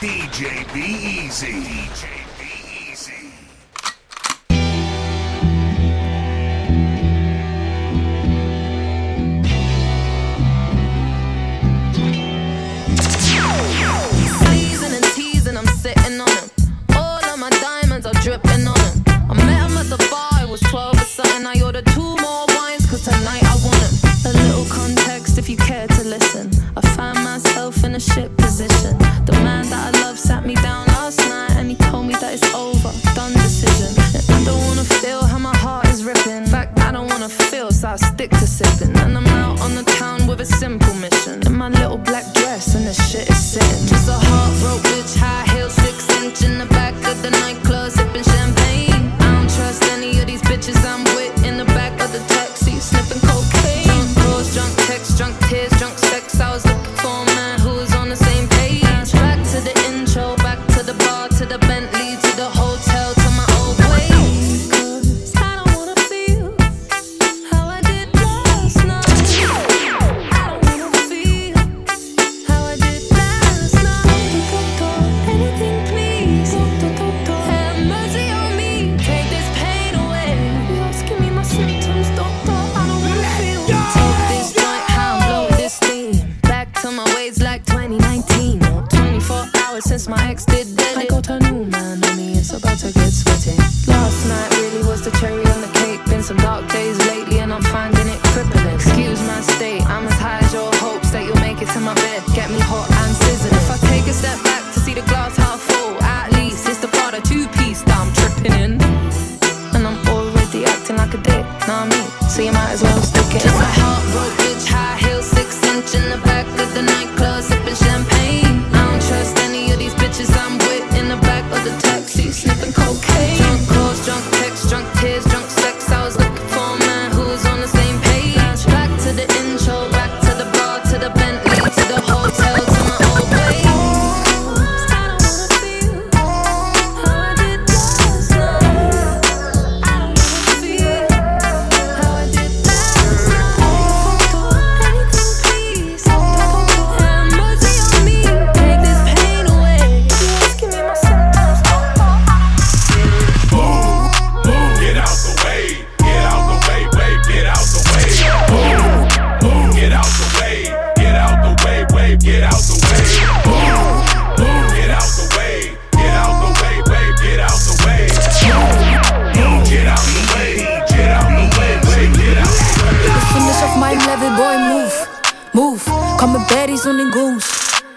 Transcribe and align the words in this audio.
DJ 0.00 0.64
B-EAZY. 0.72 1.60
DJ 1.60 2.29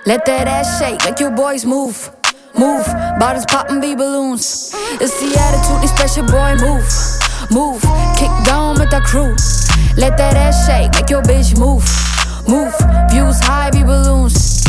Let 0.06 0.26
that 0.26 0.48
ass 0.50 0.80
shake, 0.80 1.00
make 1.06 1.22
your 1.22 1.32
boys 1.32 1.64
move, 1.64 2.12
move. 2.58 2.86
Bottles 3.20 3.46
poppen 3.46 3.82
wie 3.82 3.96
Balloons. 3.96 4.74
Ist 5.00 5.14
die 5.22 5.34
Attitude 5.40 5.80
nicht 5.80 5.98
special, 5.98 6.26
boy, 6.26 6.56
move, 6.60 6.84
move. 7.50 7.82
Kick 8.18 8.30
down 8.46 8.78
with 8.78 8.90
der 8.90 9.00
Crew. 9.00 9.34
Let 9.96 10.18
that 10.18 10.36
ass 10.36 10.66
shake, 10.66 10.94
make 10.94 11.10
your 11.10 11.22
bitch 11.22 11.58
move, 11.58 11.86
move. 12.46 12.74
Views 13.12 13.40
high 13.48 13.72
wie 13.72 13.86
Balloons. 13.86 14.66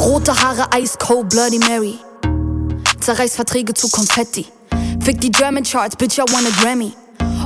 Rote 0.00 0.32
Haare, 0.32 0.66
ice 0.74 0.96
cold, 0.98 1.28
Bloody 1.28 1.60
Mary. 1.60 2.00
Zerreiß 2.98 3.36
Verträge 3.36 3.72
zu 3.72 3.88
Konfetti. 3.88 4.46
Fick 5.00 5.20
die 5.20 5.30
German 5.30 5.62
Charts, 5.62 5.94
bitch, 5.94 6.18
I 6.18 6.24
want 6.32 6.48
a 6.48 6.50
Grammy. 6.60 6.92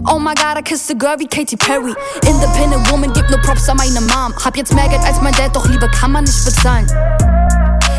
Oh 0.07 0.19
my 0.19 0.35
god, 0.35 0.59
I 0.59 0.63
kissed 0.63 0.91
a 0.91 0.95
girl 0.95 1.17
wie 1.19 1.27
Katy 1.27 1.57
Perry. 1.57 1.95
Independent 2.27 2.91
Woman, 2.91 3.11
gib 3.15 3.29
nur 3.31 3.41
Props 3.41 3.69
an 3.71 3.79
meine 3.79 4.03
Mom. 4.03 4.35
Hab 4.45 4.55
jetzt 4.57 4.75
mehr 4.75 4.89
Geld 4.89 5.03
als 5.03 5.21
mein 5.23 5.33
Dad, 5.33 5.57
doch 5.57 5.67
Liebe 5.67 5.89
kann 5.89 6.13
man 6.13 6.25
nicht 6.25 6.45
bezahlen. 6.45 6.87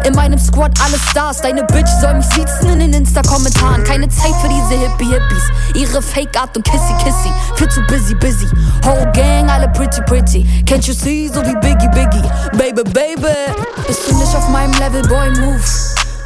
In 0.06 0.14
meinem 0.14 0.38
Squad 0.38 0.72
alle 0.84 1.00
Stars, 1.10 1.42
deine 1.42 1.64
Bitch 1.64 1.90
soll 2.00 2.14
mich 2.14 2.28
siezen 2.28 2.70
in 2.70 2.80
den 2.80 2.94
Insta-Kommentaren. 2.94 3.84
Keine 3.84 4.08
Zeit 4.08 4.36
für 4.40 4.48
diese 4.48 4.80
Hippie-Hippies. 4.80 5.82
Ihre 5.82 6.00
Fake-Art 6.00 6.56
und 6.56 6.64
Kissy-Kissy. 6.64 7.32
Viel 7.56 7.70
zu 7.70 7.82
busy, 7.88 8.14
busy. 8.14 8.48
Whole 8.84 9.12
Gang, 9.14 9.50
alle 9.50 9.68
pretty, 9.70 10.02
pretty. 10.02 10.46
Can't 10.66 10.88
you 10.88 10.94
see, 10.94 11.28
so 11.28 11.42
wie 11.42 11.56
Biggie, 11.56 11.90
Biggie. 11.90 12.22
Baby, 12.52 12.84
baby. 12.92 13.34
Bist 13.88 14.08
du 14.08 14.16
nicht 14.16 14.36
auf 14.36 14.48
meinem 14.50 14.74
Level, 14.74 15.02
boy, 15.08 15.32
move. 15.40 15.64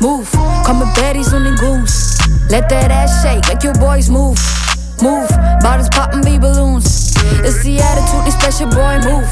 Move. 0.01 0.28
Komm 0.66 0.79
mit 0.79 0.94
Baddies 0.96 1.31
und 1.31 1.46
den 1.46 1.56
Goons. 1.56 2.17
Let 2.50 2.67
that 2.67 2.91
ass 2.91 3.22
shake, 3.22 3.47
make 3.47 3.66
your 3.66 3.73
boys 3.73 4.09
move. 4.09 4.38
Move. 5.02 5.30
Bottles 5.62 5.88
popping, 5.90 6.26
wie 6.26 6.38
Balloons. 6.38 7.14
It's 7.44 7.64
the 7.64 7.80
Attitude 7.80 8.26
nicht 8.26 8.40
special, 8.40 8.70
boy, 8.70 9.00
move. 9.04 9.30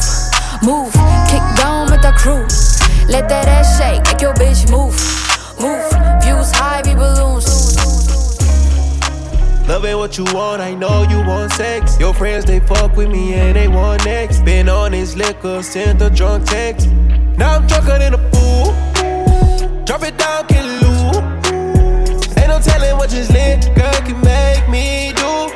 Move. 0.63 0.91
Kick 1.27 1.43
down 1.57 1.91
with 1.91 2.01
der 2.01 2.13
Crew. 2.13 2.45
Let 3.09 3.27
that 3.27 3.47
ass 3.47 3.77
shake, 3.77 4.03
make 4.05 4.21
your 4.21 4.33
bitch 4.33 4.69
move. 4.71 4.95
Move. 5.59 5.83
Views 6.23 6.51
high 6.51 6.81
wie 6.85 6.95
Balloons. 6.95 7.75
Love 9.67 9.83
ain't 9.83 9.99
what 9.99 10.17
you 10.17 10.23
want, 10.33 10.61
I 10.61 10.73
know 10.73 11.03
you 11.03 11.19
want 11.27 11.51
sex. 11.51 11.99
Your 11.99 12.13
friends, 12.13 12.45
they 12.45 12.61
fuck 12.61 12.95
with 12.95 13.09
me 13.09 13.33
and 13.33 13.57
they 13.57 13.67
want 13.67 14.05
next. 14.05 14.45
Been 14.45 14.69
on 14.69 14.91
this 14.91 15.17
liquor, 15.17 15.61
sent 15.63 16.01
a 16.01 16.09
drunk 16.09 16.45
text. 16.45 16.87
Now 17.37 17.57
I'm 17.57 17.67
drunker 17.67 17.99
than 17.99 18.13
a 18.13 18.31
fool. 18.31 18.73
Drop 19.83 20.03
it 20.03 20.17
down, 20.17 20.47
can 20.47 20.65
lose. 20.81 21.17
Ain't 22.37 22.47
no 22.47 22.59
telling 22.59 22.95
what 22.95 23.09
this 23.09 23.27
girl 23.27 23.93
can 24.05 24.21
make 24.21 24.69
me 24.69 25.11
do. 25.13 25.46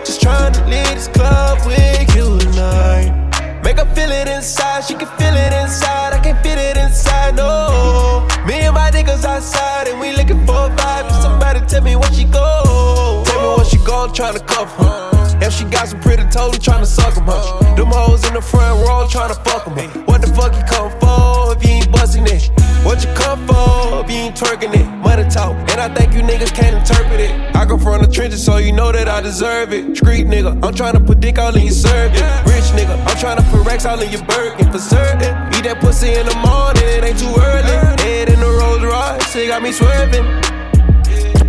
Trying 0.42 0.54
to 0.54 0.66
leave 0.66 0.96
this 0.96 1.08
club 1.08 1.60
with 1.68 2.16
you 2.16 2.40
tonight. 2.40 3.62
Make 3.64 3.78
her 3.78 3.86
feel 3.94 4.12
it 4.12 4.28
inside, 4.28 4.84
she 4.84 4.96
can 4.96 5.06
feel 5.20 5.36
it 5.36 5.54
inside. 5.54 6.14
I 6.14 6.20
can't 6.20 6.42
feel 6.42 6.58
it 6.58 6.78
inside, 6.78 7.36
no. 7.36 8.28
Me 8.48 8.56
and 8.62 8.74
my 8.74 8.90
niggas 8.90 9.24
outside, 9.24 9.88
and 9.88 10.00
we 10.00 10.14
looking 10.14 10.44
for 10.48 10.66
a 10.66 10.70
vibe. 10.70 11.12
Somebody 11.22 11.60
tell 11.68 11.84
me 11.84 11.96
where 11.96 12.12
she 12.12 12.24
go. 12.24 13.22
Tell 13.24 13.40
me 13.40 13.56
where 13.56 13.66
she 13.66 13.78
go, 13.86 14.06
I'm 14.06 14.14
trying 14.14 14.34
to 14.34 14.40
cuff 14.40 14.76
her. 14.78 15.11
If 15.42 15.54
she 15.54 15.66
got 15.66 15.88
some 15.88 16.00
pretty 16.00 16.24
toes, 16.30 16.60
trying 16.60 16.82
to 16.82 16.86
suck 16.86 17.16
them, 17.16 17.26
huh? 17.26 17.76
Them 17.76 17.88
hoes 17.88 18.26
in 18.28 18.34
the 18.36 18.42
front 18.42 18.86
row, 18.86 19.08
trying 19.10 19.34
to 19.34 19.40
fuck 19.42 19.66
them, 19.66 19.74
huh? 19.76 20.04
What 20.06 20.22
the 20.22 20.28
fuck 20.34 20.56
you 20.56 20.64
come 20.70 20.92
for 21.02 21.58
if 21.58 21.64
you 21.64 21.82
ain't 21.82 21.92
busting 21.92 22.28
it? 22.28 22.52
What 22.86 23.04
you 23.04 23.12
come 23.14 23.46
for 23.48 24.06
if 24.06 24.10
you 24.12 24.30
ain't 24.30 24.36
twerking 24.36 24.74
it? 24.74 24.86
Money 25.02 25.28
talk, 25.30 25.54
and 25.72 25.82
I 25.82 25.90
think 25.94 26.14
you 26.14 26.22
niggas 26.22 26.54
can't 26.54 26.76
interpret 26.76 27.20
it. 27.20 27.32
I 27.56 27.66
come 27.66 27.80
from 27.80 28.02
the 28.02 28.08
trenches, 28.08 28.44
so 28.44 28.58
you 28.58 28.72
know 28.72 28.92
that 28.92 29.10
I 29.10 29.20
deserve 29.22 29.74
it. 29.74 29.98
Street 29.98 30.28
nigga, 30.28 30.64
I'm 30.64 30.76
trying 30.76 30.94
to 30.94 31.00
put 31.00 31.20
dick 31.20 31.40
all 31.40 31.56
in 31.56 31.64
your 31.64 31.74
serving. 31.74 32.22
Rich 32.46 32.70
nigga, 32.78 32.96
I'm 33.08 33.18
trying 33.18 33.38
to 33.38 33.44
put 33.50 33.66
racks 33.66 33.86
all 33.86 34.00
in 34.00 34.12
your 34.12 34.24
Birkin 34.26 34.72
for 34.72 34.80
certain. 34.80 35.34
Eat 35.58 35.64
that 35.66 35.80
pussy 35.82 36.14
in 36.14 36.26
the 36.28 36.36
morning, 36.38 36.86
it 36.86 37.04
ain't 37.04 37.18
too 37.18 37.34
early. 37.34 37.78
Head 38.06 38.30
in 38.30 38.40
the 38.40 38.46
Rolls 38.46 38.84
Royce. 38.84 39.24
pussy 39.26 39.48
got 39.48 39.64
me 39.64 39.72
swerving. 39.72 40.26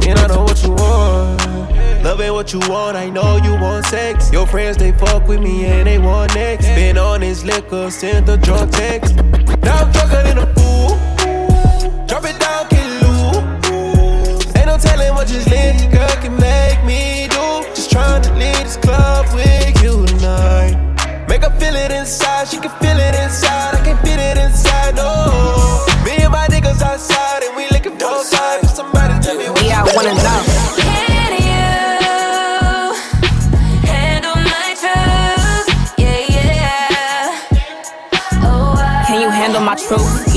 And 0.09 0.19
I 0.19 0.27
know 0.29 0.45
what 0.45 0.63
you 0.63 0.73
want. 0.73 1.52
Love 2.03 2.21
ain't 2.21 2.35
what 2.35 2.53
you 2.53 2.59
want, 2.69 2.97
I 2.97 3.09
know 3.09 3.37
you 3.37 3.53
want 3.53 3.87
sex. 3.87 4.33
Your 4.33 4.45
friends, 4.45 4.77
they 4.77 4.91
fuck 4.91 5.29
with 5.29 5.41
me 5.41 5.67
and 5.67 5.87
they 5.87 5.99
want 5.99 6.35
next. 6.35 6.67
Been 6.67 6.99
on 6.99 7.21
this 7.21 7.45
liquor, 7.45 7.91
sent 7.91 8.29
a 8.29 8.37
drunk 8.37 8.73
text. 8.73 9.15
Now 9.63 9.85
I'm 9.85 9.93
drunker 9.93 10.23
than 10.25 10.39
a 10.39 10.47
fool. 10.55 10.99
Drop 12.09 12.25
it 12.25 12.39
down, 12.41 12.69
kill 12.71 12.91
lose. 13.05 14.57
Ain't 14.57 14.67
no 14.67 14.79
telling 14.79 15.15
what 15.15 15.29
this 15.29 15.47
liquor 15.49 16.21
can 16.21 16.37
make 16.39 16.85
me 16.85 17.29
do. 17.29 17.65
Just 17.73 17.93
trying 17.93 18.21
to 18.23 18.33
leave 18.35 18.59
this 18.65 18.77
club 18.79 19.25
with 19.33 19.81
you 19.81 20.05
tonight. 20.05 20.77
Make 21.29 21.45
her 21.45 21.57
feel 21.61 21.77
it 21.77 21.93
inside, 21.93 22.49
she 22.49 22.59
can 22.59 22.71
feel 22.81 22.99
it 22.99 23.15
inside. 23.15 23.77
I 23.77 23.85
can't 23.85 24.01
feel 24.01 24.19
it 24.19 24.39
inside, 24.39 24.97
no. 24.97 25.62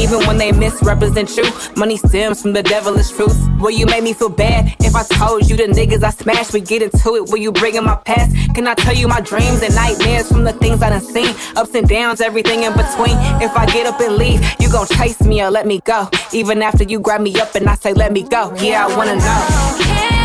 Even 0.05 0.27
when 0.27 0.37
they 0.37 0.51
misrepresent 0.51 1.35
you, 1.35 1.45
money 1.75 1.97
stems 1.97 2.39
from 2.39 2.53
the 2.53 2.61
devilish 2.61 3.09
truth. 3.09 3.35
Will 3.57 3.71
you 3.71 3.87
make 3.87 4.03
me 4.03 4.13
feel 4.13 4.29
bad 4.29 4.75
if 4.81 4.95
I 4.95 5.01
told 5.01 5.49
you 5.49 5.57
the 5.57 5.63
niggas 5.63 6.03
I 6.03 6.11
smashed? 6.11 6.53
We 6.53 6.61
get 6.61 6.83
into 6.83 7.15
it. 7.15 7.31
Will 7.31 7.39
you 7.39 7.51
bring 7.51 7.73
in 7.73 7.85
my 7.85 7.95
past? 7.95 8.35
Can 8.53 8.67
I 8.67 8.75
tell 8.75 8.93
you 8.93 9.07
my 9.07 9.19
dreams 9.19 9.63
and 9.63 9.73
nightmares 9.73 10.27
from 10.31 10.43
the 10.43 10.53
things 10.53 10.83
I 10.83 10.91
done 10.91 11.01
seen? 11.01 11.33
Ups 11.55 11.73
and 11.73 11.89
downs, 11.89 12.21
everything 12.21 12.61
in 12.61 12.73
between. 12.73 13.17
If 13.41 13.57
I 13.57 13.65
get 13.65 13.87
up 13.87 13.99
and 13.99 14.15
leave, 14.15 14.41
you 14.59 14.71
gon' 14.71 14.85
chase 14.85 15.19
me 15.21 15.41
or 15.41 15.49
let 15.49 15.65
me 15.65 15.81
go. 15.85 16.07
Even 16.31 16.61
after 16.61 16.83
you 16.83 16.99
grab 16.99 17.21
me 17.21 17.35
up 17.41 17.55
and 17.55 17.67
I 17.67 17.73
say 17.73 17.93
let 17.93 18.13
me 18.13 18.21
go. 18.21 18.53
Yeah, 18.57 18.85
I 18.85 18.95
wanna 18.95 19.15
know. 19.15 20.24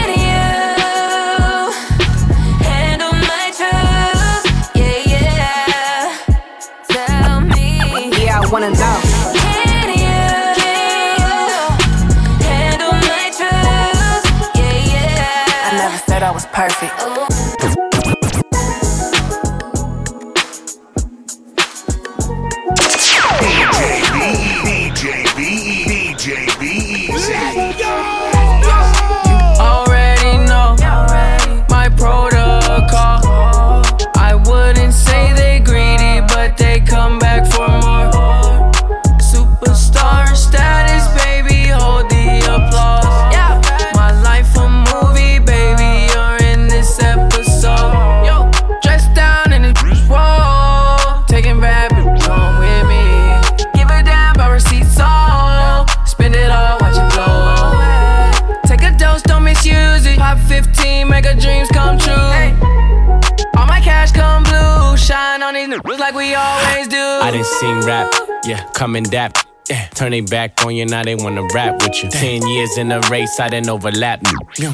Come 68.75 68.97
and 68.97 69.11
dap. 69.11 69.37
Yeah. 69.69 69.87
Turn 69.89 70.11
they 70.11 70.21
back 70.21 70.65
on 70.65 70.75
you, 70.75 70.85
now 70.87 71.05
they 71.05 71.15
wanna 71.15 71.47
rap 71.55 71.83
with 71.83 72.03
you. 72.03 72.11
Ten 72.11 72.47
years 72.47 72.77
in 72.77 72.89
the 72.89 73.01
race, 73.11 73.39
I 73.39 73.49
didn't 73.49 73.69
overlap. 73.69 74.23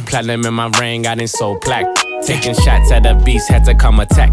Platinum 0.07 0.47
in 0.47 0.55
my 0.55 0.69
ring, 0.81 1.07
I 1.07 1.15
didn't 1.15 1.31
sold 1.31 1.61
plaque. 1.61 2.06
Taking 2.27 2.55
shots 2.55 2.91
at 2.91 3.05
the 3.05 3.15
beast, 3.25 3.49
had 3.49 3.65
to 3.67 3.75
come 3.75 4.01
attack. 4.01 4.33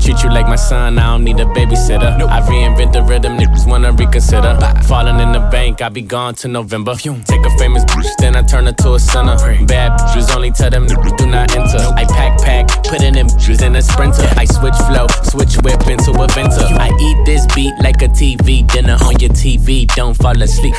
Treat 0.00 0.22
you 0.22 0.30
like 0.30 0.46
my 0.46 0.56
son, 0.56 0.98
I 0.98 1.12
don't 1.12 1.24
need 1.24 1.38
a 1.38 1.44
babysitter. 1.44 2.10
I 2.26 2.40
reinvent 2.40 2.94
the 2.94 3.02
rhythm, 3.02 3.36
niggas 3.36 3.68
wanna 3.68 3.92
reconsider. 3.92 4.58
Falling 4.88 5.20
in 5.20 5.32
the 5.32 5.40
bank, 5.52 5.82
I 5.82 5.90
be 5.90 6.00
gone 6.00 6.34
to 6.36 6.48
November. 6.48 6.94
Take 6.94 7.44
a 7.44 7.50
famous 7.58 7.84
bitch, 7.84 8.08
then 8.18 8.34
I 8.34 8.40
turn 8.40 8.64
her 8.64 8.72
to 8.72 8.94
a 8.94 8.98
sinner. 8.98 9.36
Bad 9.66 10.00
bitches 10.00 10.34
only 10.34 10.50
tell 10.52 10.70
them 10.70 10.86
niggas 10.86 11.18
do 11.18 11.26
not 11.26 11.54
enter. 11.54 11.84
I 11.94 12.06
pack 12.06 12.40
pack, 12.40 12.68
put 12.84 13.02
in 13.02 13.12
them 13.12 13.26
bitches 13.26 13.62
in 13.62 13.76
a 13.76 13.82
sprinter. 13.82 14.26
I 14.36 14.46
switch 14.46 14.76
flow, 14.88 15.06
switch 15.24 15.56
whip 15.58 15.86
into 15.86 16.12
a 16.12 16.26
venter. 16.28 16.64
I 16.80 16.88
eat 16.98 17.26
this 17.26 17.44
beat 17.54 17.74
like 17.82 18.00
a 18.00 18.08
TV 18.08 18.66
dinner 18.72 18.96
on 19.04 19.18
your 19.20 19.30
TV. 19.30 19.86
Don't 19.94 20.14
fall 20.14 20.40
asleep. 20.40 20.74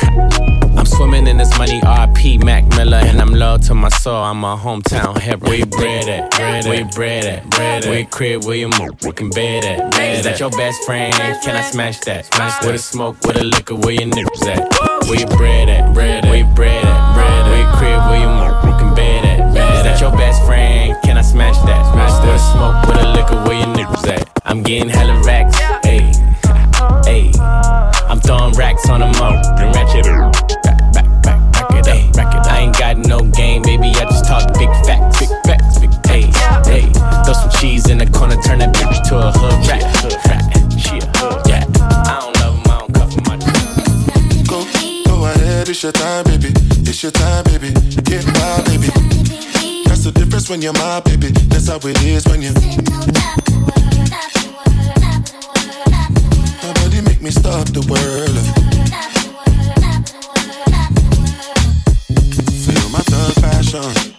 I'm 0.76 0.86
swimming 0.86 1.28
in 1.28 1.36
this 1.36 1.56
money, 1.58 1.80
RP 1.82 2.42
Mac 2.42 2.66
Miller, 2.76 2.98
and 2.98 3.20
I'm 3.20 3.34
loyal 3.34 3.60
to 3.60 3.74
my 3.74 3.88
soul. 3.90 4.16
I'm 4.16 4.42
a 4.42 4.56
hometown 4.56 5.16
hero. 5.20 5.52
You 5.52 5.66
bred 5.66 6.08
at? 6.40 6.64
Where 6.64 6.78
you 6.80 6.84
bred 6.86 7.24
at? 7.24 7.84
Where 7.86 7.98
you 8.00 8.06
crib? 8.06 8.44
Where 8.44 8.56
you 8.56 8.68
motherfucking 8.68 9.34
bed 9.34 9.64
at? 9.64 10.00
Is 10.18 10.24
that 10.24 10.40
your 10.40 10.50
best 10.50 10.82
friend? 10.84 11.14
Can 11.42 11.56
I 11.56 11.62
smash 11.62 12.00
that? 12.00 12.26
Smash 12.34 12.64
with 12.64 12.74
a 12.74 12.78
smoke, 12.78 13.16
with 13.24 13.36
a 13.36 13.44
liquor, 13.44 13.74
where 13.74 13.92
your 13.92 14.08
niggas 14.08 14.46
at? 14.46 15.06
Where 15.08 15.20
you 15.20 15.26
bred 15.26 15.68
at? 15.68 15.94
Where 15.94 16.36
you 16.36 16.44
bred 16.54 16.84
at? 16.84 17.48
Where 17.48 17.58
you 17.58 17.66
crib? 17.76 18.00
Where 18.08 18.20
you 18.20 18.26
motherfucking 18.26 18.96
bed 18.96 19.24
at? 19.24 19.40
Is 19.76 19.84
that 19.84 20.00
your 20.00 20.12
best 20.12 20.44
friend? 20.44 20.96
Can 21.02 21.16
I 21.16 21.22
smash 21.22 21.56
that? 21.66 21.92
Smash 21.92 22.20
with 22.24 22.34
a 22.34 22.38
smoke, 22.38 22.86
with 22.86 23.04
a 23.04 23.08
liquor, 23.12 23.36
where 23.48 23.58
your 23.58 23.74
niggas 23.74 24.06
at? 24.08 24.28
I'm 24.44 24.62
getting 24.62 24.88
hella 24.88 25.22
racks, 25.24 25.56
ayy, 25.86 26.12
ayy. 27.06 27.38
I'm 28.08 28.20
throwing 28.20 28.54
racks 28.54 28.88
on 28.88 29.00
them 29.00 29.14
up, 29.16 29.44
and 29.58 29.74
ratchet. 29.74 30.04
Back, 30.64 30.92
back, 30.92 31.22
back, 31.22 31.52
back 31.52 31.70
it 31.72 31.88
up, 31.88 32.14
back 32.14 32.34
it 32.34 32.40
up. 32.40 32.46
I 32.46 32.60
ain't 32.60 32.78
got 32.78 32.96
no 32.98 33.20
game, 33.30 33.62
baby. 33.62 33.88
I 33.94 34.04
just 34.04 34.24
talk 34.26 34.52
big 34.54 34.68
facts, 34.84 35.20
big 35.20 35.28
facts, 35.44 35.78
big 35.78 35.90
hey, 36.26 36.82
hey. 36.82 36.92
Throw 37.24 37.34
some 37.34 37.50
cheese 37.50 37.88
in 37.88 37.98
the 37.98 38.06
corner, 38.06 38.36
turn 38.42 38.58
that 38.58 38.74
bitch 38.74 39.08
to 39.08 39.18
a 39.18 39.32
hood 39.32 39.66
rat. 39.68 39.82
Yeah. 41.46 41.64
I 42.08 42.20
don't 42.20 42.34
love 42.40 42.56
'em, 42.56 42.70
I 42.70 42.78
don't 42.78 42.92
cuff 42.94 43.12
'em, 43.16 43.24
I 43.30 43.36
just 43.36 44.48
Go, 44.48 44.66
go 45.06 45.24
ahead, 45.26 45.68
it's 45.68 45.82
your 45.82 45.92
time, 45.92 46.24
baby. 46.24 46.52
It's 46.88 47.02
your 47.02 47.12
time, 47.12 47.44
baby. 47.44 47.70
Get 48.04 48.26
my 48.26 48.62
baby. 48.66 48.88
That's 49.86 50.04
the 50.04 50.12
difference 50.12 50.48
when 50.50 50.62
you're 50.62 50.72
my 50.74 51.00
baby. 51.00 51.30
That's 51.48 51.68
how 51.68 51.78
it 51.82 52.02
is 52.02 52.26
when 52.26 52.42
you. 52.42 52.52
Nobody 56.62 57.00
make 57.02 57.22
me 57.22 57.30
stop 57.30 57.66
the 57.68 57.82
world. 57.90 58.36
Feel 62.64 62.88
my 62.90 63.02
thug 63.10 63.34
passion. 63.42 64.14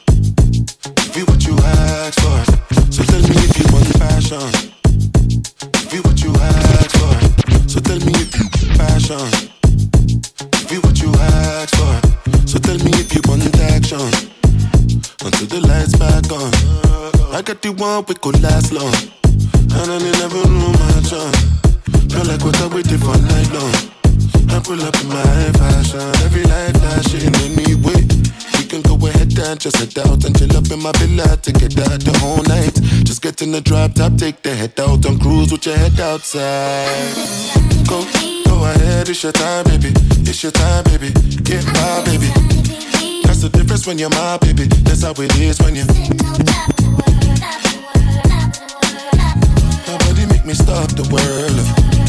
Give 0.95 1.17
you 1.17 1.25
what 1.25 1.45
you 1.45 1.50
So 2.91 3.03
tell 3.03 3.21
me 3.21 3.35
if 3.47 3.57
you 3.59 3.65
want 3.71 3.89
passion. 3.99 4.51
You 5.91 6.01
what 6.03 6.21
you 6.23 6.33
ask 6.35 6.91
for. 6.99 7.15
So 7.69 7.79
tell 7.79 7.99
me 7.99 8.13
if 8.15 8.31
you 8.37 8.45
passion. 8.77 9.27
Give 10.51 10.71
you 10.71 10.81
what 10.81 11.01
you 11.01 11.11
ask 11.15 11.75
for. 11.75 11.95
So 12.47 12.59
tell 12.59 12.77
me 12.77 12.91
if 12.99 13.13
you 13.15 13.21
want 13.27 13.43
action. 13.59 14.11
Until 15.23 15.47
the 15.47 15.61
lights 15.67 15.95
back 15.97 16.31
on. 16.31 16.51
I 17.33 17.41
got 17.41 17.61
the 17.61 17.71
one 17.71 18.05
we 18.07 18.15
could 18.15 18.41
last 18.41 18.71
long. 18.71 18.93
And 19.23 19.87
I 19.91 19.97
never 20.19 20.43
knew 20.47 20.73
my 20.83 21.01
chance. 21.07 21.39
Feel 22.11 22.25
like 22.25 22.41
for 22.99 23.17
night 23.31 23.49
long. 23.51 23.75
I 24.49 24.59
pull 24.59 24.81
up 24.81 24.95
in 25.01 25.07
my 25.07 25.51
fashion. 25.59 26.07
Every 26.25 26.43
light 26.43 26.75
flashing. 26.77 27.51
Just 29.29 29.77
head 29.77 30.07
out 30.07 30.25
and 30.25 30.35
chill 30.35 30.57
up 30.57 30.71
in 30.71 30.81
my 30.81 30.91
villa 30.93 31.37
to 31.37 31.51
get 31.51 31.77
out 31.77 31.99
the 32.01 32.17
whole 32.17 32.41
night. 32.43 32.73
Just 33.05 33.21
get 33.21 33.39
in 33.43 33.51
the 33.51 33.61
drop 33.61 33.93
top, 33.93 34.15
take 34.17 34.41
the 34.41 34.55
head 34.55 34.79
out 34.79 35.05
and 35.05 35.21
cruise 35.21 35.51
with 35.51 35.63
your 35.67 35.77
head 35.77 35.99
outside. 35.99 37.13
Go, 37.87 38.03
go 38.45 38.65
ahead, 38.65 39.07
it's 39.07 39.21
your 39.21 39.31
time, 39.31 39.65
baby. 39.65 39.93
It's 40.25 40.41
your 40.41 40.51
time, 40.51 40.83
baby. 40.85 41.13
Get 41.43 41.63
my 41.67 42.01
baby. 42.03 42.33
That's 43.21 43.41
the 43.41 43.49
difference 43.53 43.85
when 43.85 43.99
you're 43.99 44.09
my 44.09 44.39
baby. 44.41 44.65
That's 44.65 45.03
how 45.03 45.11
it 45.11 45.37
is 45.37 45.59
when 45.61 45.75
you. 45.75 45.85
Nobody 49.85 50.25
make 50.33 50.45
me 50.45 50.55
stop 50.55 50.89
the 50.97 51.05
world. 51.13 52.00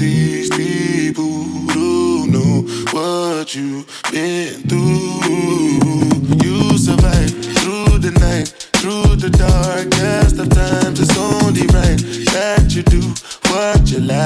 these 0.00 0.48
people 0.48 1.44
who 1.74 2.26
know 2.26 2.62
what 2.90 3.54
you've 3.54 3.86
been 4.10 4.54
through. 4.62 5.20
You 6.42 6.78
survived 6.78 7.44
through 7.60 7.98
the 7.98 8.10
night, 8.18 8.48
through 8.80 9.16
the 9.16 9.28
darkest 9.28 10.38
of 10.38 10.48
times. 10.48 11.00
It's 11.00 11.14
only 11.18 11.66
right 11.76 12.00
that 12.32 12.74
you 12.74 12.82
do 12.82 13.02
what 13.52 13.90
you 13.90 14.00
like. 14.00 14.16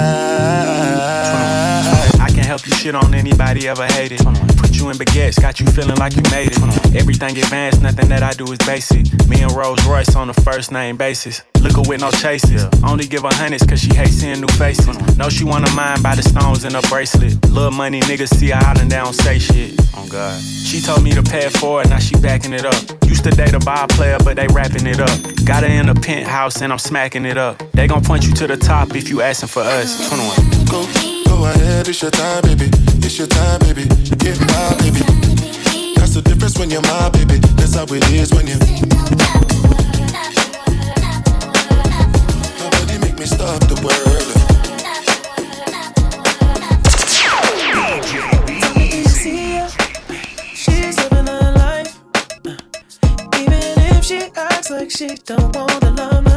I 2.21 2.29
can 2.29 2.45
help 2.45 2.65
you 2.69 2.73
shit 2.75 2.95
on 2.95 3.13
anybody 3.13 3.67
ever 3.67 3.87
hated. 3.87 4.21
Put 4.57 4.77
you 4.77 4.91
in 4.91 4.97
baguettes, 4.97 5.43
got 5.43 5.59
you 5.59 5.67
feeling 5.67 5.97
like 5.97 6.15
you 6.15 6.23
made 6.31 6.53
it. 6.53 6.95
Everything 6.95 7.37
advanced, 7.37 7.83
nothing 7.83 8.09
that 8.11 8.23
I 8.23 8.31
do 8.31 8.45
is 8.53 8.59
basic. 8.59 9.13
Me 9.27 9.43
and 9.43 9.51
Rolls 9.51 9.85
Royce 9.87 10.15
on 10.15 10.31
a 10.31 10.35
first 10.35 10.71
name 10.71 10.97
basis. 10.97 11.43
Look 11.65 11.77
her 11.77 11.89
with 11.89 12.03
no 12.03 12.11
chases. 12.11 12.63
Yeah. 12.63 12.89
Only 12.91 13.07
give 13.07 13.23
her 13.23 13.33
hundreds 13.33 13.65
cause 13.65 13.81
she 13.81 13.95
hates 13.95 14.21
seeing 14.21 14.43
new 14.43 14.53
faces. 14.59 14.87
Mm. 14.87 15.17
Know 15.17 15.31
she 15.31 15.45
wanna 15.45 15.71
mind 15.73 16.03
by 16.03 16.15
the 16.15 16.23
stones 16.23 16.63
in 16.65 16.75
her 16.75 16.83
bracelet. 16.91 17.43
Little 17.49 17.71
money 17.71 18.01
niggas 18.01 18.35
see 18.37 18.51
her 18.51 18.61
island, 18.61 18.91
they 18.93 18.99
don't 18.99 19.15
say 19.15 19.39
shit. 19.39 19.73
Oh 19.97 20.07
God. 20.11 20.39
She 20.43 20.83
told 20.83 21.03
me 21.03 21.13
to 21.13 21.23
pay 21.23 21.47
it 21.47 21.89
now 21.89 21.99
she 21.99 22.17
backing 22.17 22.53
it 22.53 22.67
up. 22.67 22.77
Used 23.07 23.25
to 23.25 23.31
date 23.31 23.55
a 23.55 23.61
ball 23.61 23.87
player, 23.89 24.19
but 24.23 24.37
they 24.37 24.47
wrapping 24.49 24.87
it 24.87 25.01
up. 25.01 25.17
Got 25.47 25.63
her 25.63 25.71
in 25.71 25.89
a 25.89 25.95
penthouse 25.95 26.61
and 26.61 26.71
I'm 26.71 26.79
smacking 26.79 27.25
it 27.25 27.39
up. 27.39 27.63
They 27.73 27.87
gon' 27.87 28.05
point 28.05 28.27
you 28.27 28.35
to 28.35 28.47
the 28.47 28.59
top 28.59 28.95
if 28.95 29.09
you 29.09 29.23
asking 29.23 29.49
for 29.49 29.63
us. 29.63 30.09
21. 30.11 30.67
Go, 30.67 30.85
go 31.25 31.47
ahead, 31.47 31.89
it's 31.89 32.03
your 32.03 32.11
time, 32.11 32.43
baby. 32.43 32.69
It's 33.01 33.17
your 33.17 33.29
time, 33.29 33.61
baby. 33.61 33.85
Get 34.19 34.39
my 34.41 34.77
baby. 34.85 35.01
That's 35.97 36.13
the 36.13 36.23
difference 36.23 36.59
when 36.59 36.69
you're 36.71 36.83
my 36.83 37.09
baby. 37.09 37.39
That's 37.57 37.75
how 37.75 37.85
it 37.85 38.05
is 38.13 38.35
when 38.35 38.47
you 38.47 38.59
make 43.15 43.21
me 43.21 43.27
stop 43.27 43.61
the 43.69 43.75
world. 43.85 44.25
She's 50.55 50.97
life. 51.55 51.99
Even 53.39 53.63
if 53.91 54.05
she 54.05 54.21
acts 54.37 54.71
like 54.71 54.91
she 54.91 55.15
don't 55.27 55.55
want 55.55 55.81
the 55.81 55.91
love. 55.91 56.34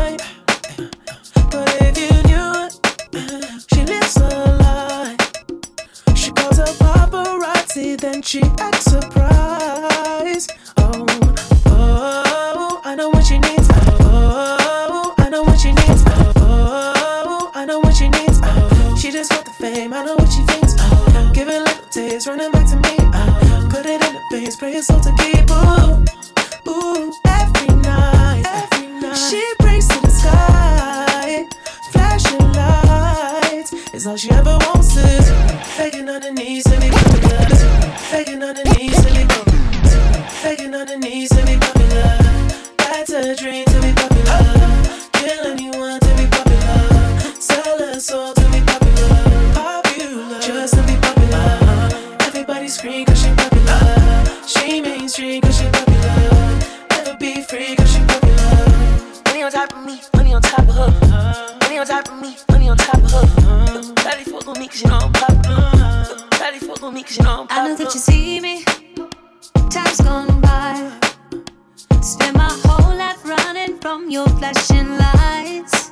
your 74.10 74.28
flashing 74.30 74.98
lights. 74.98 75.87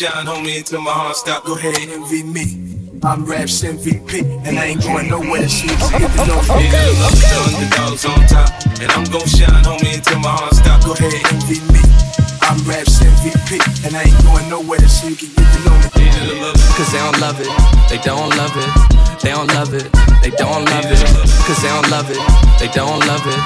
shine, 0.00 0.24
homie, 0.24 0.56
until 0.56 0.80
my 0.80 0.92
heart 0.92 1.16
stop. 1.16 1.44
Go 1.44 1.52
ahead, 1.56 1.76
and 1.76 1.92
envy 1.92 2.24
me. 2.24 2.56
I'm 3.04 3.24
Raps 3.28 3.60
MVP, 3.60 4.24
and 4.48 4.56
I 4.56 4.72
ain't 4.72 4.80
going 4.80 5.12
nowhere. 5.12 5.44
She's 5.44 5.76
okay, 5.76 6.08
okay, 6.08 6.40
okay. 6.40 6.72
Yeah, 6.72 7.04
I'm 7.04 7.12
the 7.20 7.28
underdogs 7.44 8.04
on 8.08 8.20
top, 8.24 8.48
and 8.80 8.88
I'm 8.96 9.04
gonna 9.12 9.28
shine, 9.28 9.60
homie, 9.60 10.00
until 10.00 10.20
my 10.24 10.32
heart 10.32 10.56
stop. 10.56 10.80
Go 10.88 10.96
ahead, 10.96 11.12
and 11.12 11.36
envy 11.36 11.60
me. 11.68 11.84
I'm 12.48 12.56
Raps 12.64 12.96
MVP, 13.04 13.60
and 13.84 13.92
I 13.92 14.08
ain't 14.08 14.20
going 14.24 14.48
nowhere. 14.48 14.80
So 14.88 15.12
you 15.12 15.16
can 15.20 15.36
get 15.36 15.44
to 15.52 15.60
know 15.68 15.76
me. 15.76 16.08
Cause 16.80 16.88
they 16.96 17.00
don't 17.04 17.20
love 17.20 17.36
it, 17.36 17.52
they 17.92 18.00
don't 18.00 18.32
love 18.40 18.56
it, 18.56 18.70
they 19.20 19.36
don't 19.36 19.52
love 19.52 19.72
it, 19.76 19.84
they 20.24 20.32
don't 20.32 20.64
love 20.64 20.88
it. 20.88 21.00
Cause 21.44 21.60
they 21.60 21.68
don't 21.68 21.88
love 21.92 22.08
it, 22.08 22.20
they 22.56 22.72
don't 22.72 23.04
love 23.04 23.24
it, 23.28 23.40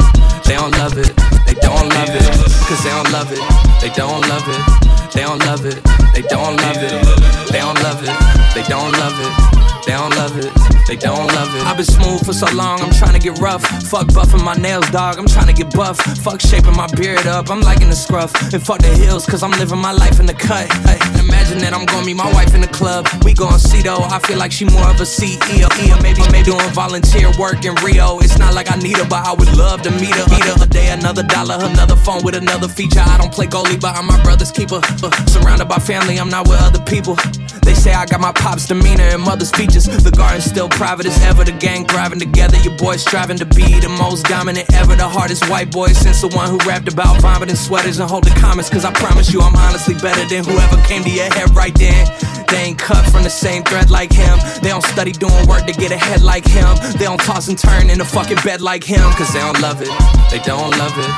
they 0.47 0.55
don't 0.55 0.71
love 0.79 0.95
it, 1.03 1.11
they 1.51 1.59
don't 1.59 1.91
love 1.91 2.15
it. 2.15 2.31
Cause 2.71 2.79
they 2.87 2.95
don't 2.95 3.11
love 3.11 3.31
it, 3.35 3.43
they 3.83 3.91
don't 3.99 4.23
love 4.31 4.47
it. 4.47 5.04
They 5.15 5.23
don't 5.23 5.39
love 5.47 5.65
it. 5.65 5.81
They 6.13 6.23
don't 6.23 6.57
love 6.57 6.77
it. 6.77 7.53
They 7.53 7.61
don't 7.61 7.81
love 7.83 8.03
it. 8.03 8.55
They 8.55 8.63
don't 8.65 8.93
love 8.93 9.15
it. 9.21 9.87
They 9.87 9.93
don't 9.93 10.11
love 10.17 10.37
it. 10.37 10.53
They 10.89 10.97
don't 10.97 11.29
love 11.29 11.55
it. 11.55 11.63
I've 11.63 11.77
been 11.77 11.87
smooth 11.87 12.27
for 12.27 12.33
so 12.33 12.47
long, 12.55 12.81
I'm 12.81 12.91
trying 12.91 13.13
to 13.15 13.19
get 13.19 13.39
rough. 13.39 13.63
Fuck 13.89 14.09
buffing 14.09 14.45
my 14.45 14.55
nails, 14.55 14.91
dog, 14.91 15.19
I'm 15.19 15.27
trying 15.27 15.47
to 15.47 15.53
get 15.53 15.73
buff. 15.73 15.99
Fuck 16.23 16.41
shaping 16.41 16.77
my 16.77 16.89
beard 16.97 17.27
up, 17.27 17.49
I'm 17.49 17.61
liking 17.61 17.91
the 17.91 17.97
scruff. 17.97 18.35
And 18.53 18.63
fuck 18.63 18.81
the 18.81 18.89
hills, 18.89 19.25
cause 19.25 19.43
I'm 19.43 19.53
living 19.53 19.79
my 19.79 19.93
life 19.93 20.21
in 20.21 20.27
the 20.27 20.35
cut. 20.35 20.71
Hey 20.87 21.24
imagine 21.45 21.59
that 21.61 21.75
I'm 21.79 21.87
gonna 21.87 22.07
meet 22.07 22.17
my 22.17 22.31
wife 22.33 22.55
in 22.55 22.61
the 22.61 22.69
club. 22.69 23.07
We 23.25 23.35
gon' 23.35 23.59
see 23.59 23.83
though, 23.83 24.01
I 24.01 24.19
feel 24.21 24.39
like 24.39 24.53
she 24.53 24.65
more 24.65 24.89
of 24.89 25.01
a 25.01 25.05
CEO. 25.05 25.69
Maybe, 26.03 26.21
maybe 26.33 26.45
doing 26.45 26.71
volunteer 26.73 27.31
work 27.39 27.65
in 27.65 27.75
Rio. 27.85 28.19
It's 28.21 28.39
not 28.39 28.55
like 28.55 28.71
I 28.71 28.77
need 28.77 28.97
her, 28.97 29.09
but 29.09 29.27
I 29.27 29.33
would 29.35 29.53
love 29.57 29.83
to 29.83 29.91
meet 29.91 30.15
her. 30.15 30.27
Meet 30.31 30.45
her 30.45 30.63
a 30.63 30.67
day, 30.67 30.91
another 30.91 31.23
dollar, 31.23 31.59
another 31.61 31.97
phone 31.97 32.23
with 32.25 32.35
another 32.35 32.69
feature. 32.69 33.01
I 33.01 33.19
don't 33.19 33.33
play 33.33 33.47
goalie, 33.47 33.81
but 33.81 33.97
I'm 33.97 34.07
my 34.07 34.21
brother's 34.23 34.53
keeper. 34.53 34.81
Uh, 35.03 35.11
surrounded 35.27 35.69
by 35.69 35.77
family, 35.77 36.19
I'm 36.19 36.29
not 36.31 36.49
with 36.49 36.61
other 36.61 36.81
people. 36.85 37.17
They 37.63 37.75
say 37.75 37.93
I 37.93 38.05
got 38.07 38.21
my 38.21 38.33
pop's 38.33 38.67
demeanor 38.67 39.05
and 39.05 39.23
mother's 39.23 39.51
features. 39.51 39.85
The 39.85 40.11
garden's 40.11 40.45
still 40.45 40.69
private 40.69 41.07
as 41.07 41.19
ever. 41.25 41.45
The 41.45 41.53
gang 41.53 41.87
thriving 41.87 42.19
together. 42.19 42.57
Your 42.59 42.77
boys 42.77 43.01
striving 43.01 43.39
to 43.39 43.47
be 43.47 43.81
the 43.81 43.89
most 43.89 44.27
dominant 44.27 44.73
ever. 44.75 44.95
The 44.97 45.09
hardest 45.09 45.49
white 45.49 45.71
boy 45.71 45.89
since 45.89 46.21
the 46.21 46.29
one 46.29 46.49
who 46.49 46.59
rapped 46.69 46.93
about 46.93 47.21
vomiting 47.21 47.57
sweaters 47.57 47.99
and 47.99 48.09
holding 48.09 48.35
comments. 48.35 48.69
Cause 48.69 48.85
I 48.85 48.93
promise 48.93 49.33
you, 49.33 49.41
I'm 49.41 49.57
honestly 49.57 49.95
better 49.95 50.25
than 50.29 50.45
whoever 50.45 50.77
came 50.85 51.03
to 51.05 51.11
your 51.11 51.34
head 51.35 51.55
right 51.55 51.75
then. 51.75 52.07
They 52.49 52.71
ain't 52.71 52.79
cut 52.79 53.05
from 53.11 53.25
the 53.25 53.31
same 53.31 53.63
thread 53.65 53.91
like 53.91 54.13
him. 54.13 54.39
They 54.63 54.71
don't 54.71 54.85
study 54.85 55.13
doing 55.13 55.47
work 55.47 55.67
to 55.67 55.73
get 55.73 55.91
ahead 55.91 56.23
like 56.23 56.47
him. 56.47 56.69
They 56.99 57.05
don't 57.05 57.21
toss 57.21 57.49
and 57.49 57.59
turn 57.59 57.91
in 57.91 58.01
a 58.01 58.05
fucking 58.05 58.39
bed 58.45 58.61
like 58.61 58.85
him. 58.85 59.05
Cause 59.19 59.33
they 59.33 59.41
don't 59.41 59.61
love 59.61 59.83
it. 59.83 59.93
They 60.31 60.39
don't 60.39 60.71
love 60.79 60.95
it. 60.97 61.11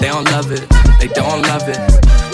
They 0.00 0.08
don't 0.08 0.24
love 0.34 0.50
it. 0.50 0.68
They 0.98 1.08
don't 1.08 1.42
love 1.42 1.68
it. 1.68 1.80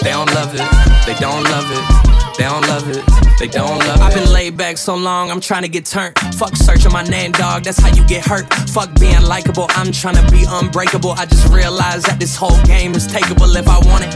They 0.02 0.10
don't 0.10 0.32
love 0.34 0.54
it. 0.54 0.66
They 1.06 1.14
don't 1.20 1.44
love 1.44 1.66
it. 1.70 2.15
They 2.36 2.44
don't 2.44 2.68
love 2.68 2.88
it. 2.90 3.02
They 3.38 3.48
don't 3.48 3.78
love 3.78 3.96
it. 3.96 4.02
I've 4.02 4.14
been 4.14 4.30
laid 4.30 4.56
back 4.58 4.76
so 4.76 4.94
long, 4.94 5.30
I'm 5.30 5.40
trying 5.40 5.62
to 5.62 5.68
get 5.68 5.86
turned. 5.86 6.18
Fuck 6.36 6.54
searching 6.54 6.92
my 6.92 7.02
name, 7.02 7.32
dog. 7.32 7.64
That's 7.64 7.78
how 7.78 7.88
you 7.94 8.04
get 8.06 8.26
hurt. 8.26 8.52
Fuck 8.70 8.98
being 9.00 9.22
likable, 9.22 9.66
I'm 9.70 9.90
trying 9.90 10.16
to 10.16 10.30
be 10.30 10.44
unbreakable. 10.46 11.12
I 11.12 11.24
just 11.24 11.52
realized 11.52 12.06
that 12.06 12.20
this 12.20 12.36
whole 12.36 12.60
game 12.64 12.92
is 12.94 13.08
takeable 13.08 13.54
if 13.56 13.68
I 13.68 13.78
want 13.88 14.04
it. 14.04 14.14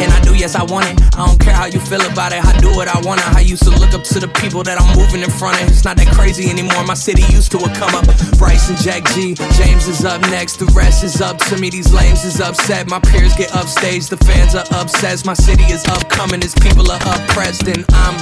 And 0.00 0.10
I 0.12 0.20
do, 0.22 0.34
yes, 0.34 0.54
I 0.54 0.64
want 0.64 0.86
it. 0.86 0.96
I 1.16 1.26
don't 1.26 1.38
care 1.38 1.54
how 1.54 1.66
you 1.66 1.80
feel 1.80 2.00
about 2.00 2.32
it. 2.32 2.42
I 2.42 2.56
do 2.58 2.72
what 2.72 2.88
I 2.88 2.98
want. 3.06 3.20
I 3.36 3.40
used 3.40 3.62
to 3.64 3.70
look 3.70 3.92
up 3.92 4.04
to 4.04 4.18
the 4.18 4.28
people 4.40 4.62
that 4.64 4.80
I'm 4.80 4.96
moving 4.96 5.20
in 5.22 5.30
front 5.30 5.60
of. 5.60 5.68
It's 5.68 5.84
not 5.84 5.96
that 5.98 6.08
crazy 6.16 6.48
anymore. 6.48 6.82
My 6.84 6.94
city 6.94 7.22
used 7.28 7.52
to 7.52 7.58
a 7.58 7.68
come 7.76 7.94
up. 7.94 8.08
Bryce 8.38 8.68
and 8.70 8.78
Jack 8.80 9.04
G. 9.12 9.34
James 9.60 9.86
is 9.86 10.04
up 10.04 10.20
next. 10.32 10.56
The 10.56 10.66
rest 10.72 11.04
is 11.04 11.20
up 11.20 11.36
to 11.52 11.58
me. 11.58 11.68
These 11.68 11.92
lames 11.92 12.24
is 12.24 12.40
upset. 12.40 12.88
My 12.88 13.00
peers 13.00 13.36
get 13.36 13.54
upstage. 13.54 14.08
The 14.08 14.16
fans 14.16 14.54
are 14.54 14.64
obsessed. 14.80 15.26
My 15.26 15.34
city 15.34 15.64
is 15.64 15.84
upcoming. 15.86 16.42
As 16.42 16.54
people 16.54 16.90
are 16.90 17.00
oppressed. 17.04 17.49
And 17.50 17.84
I'm 17.90 18.14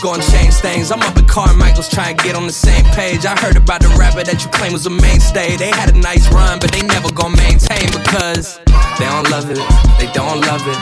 gonna 0.00 0.22
change 0.22 0.54
things. 0.54 0.92
I'm 0.92 1.00
up 1.00 1.16
at 1.16 1.26
Carmichael's 1.26 1.88
trying 1.88 2.16
to 2.16 2.22
get 2.22 2.36
on 2.36 2.46
the 2.46 2.52
same 2.52 2.84
page. 2.94 3.26
I 3.26 3.36
heard 3.36 3.56
about 3.56 3.80
the 3.80 3.88
rapper 3.98 4.22
that 4.22 4.44
you 4.44 4.50
claim 4.50 4.72
was 4.72 4.86
a 4.86 4.90
mainstay. 4.90 5.56
They 5.56 5.70
had 5.70 5.90
a 5.92 5.98
nice 5.98 6.30
run, 6.30 6.60
but 6.60 6.70
they 6.70 6.86
never 6.86 7.10
gonna 7.10 7.36
maintain 7.36 7.90
because 7.90 8.60
they 8.96 9.06
don't 9.10 9.28
love 9.28 9.50
it. 9.50 9.58
They 9.98 10.06
don't 10.14 10.40
love 10.46 10.62
it. 10.70 10.78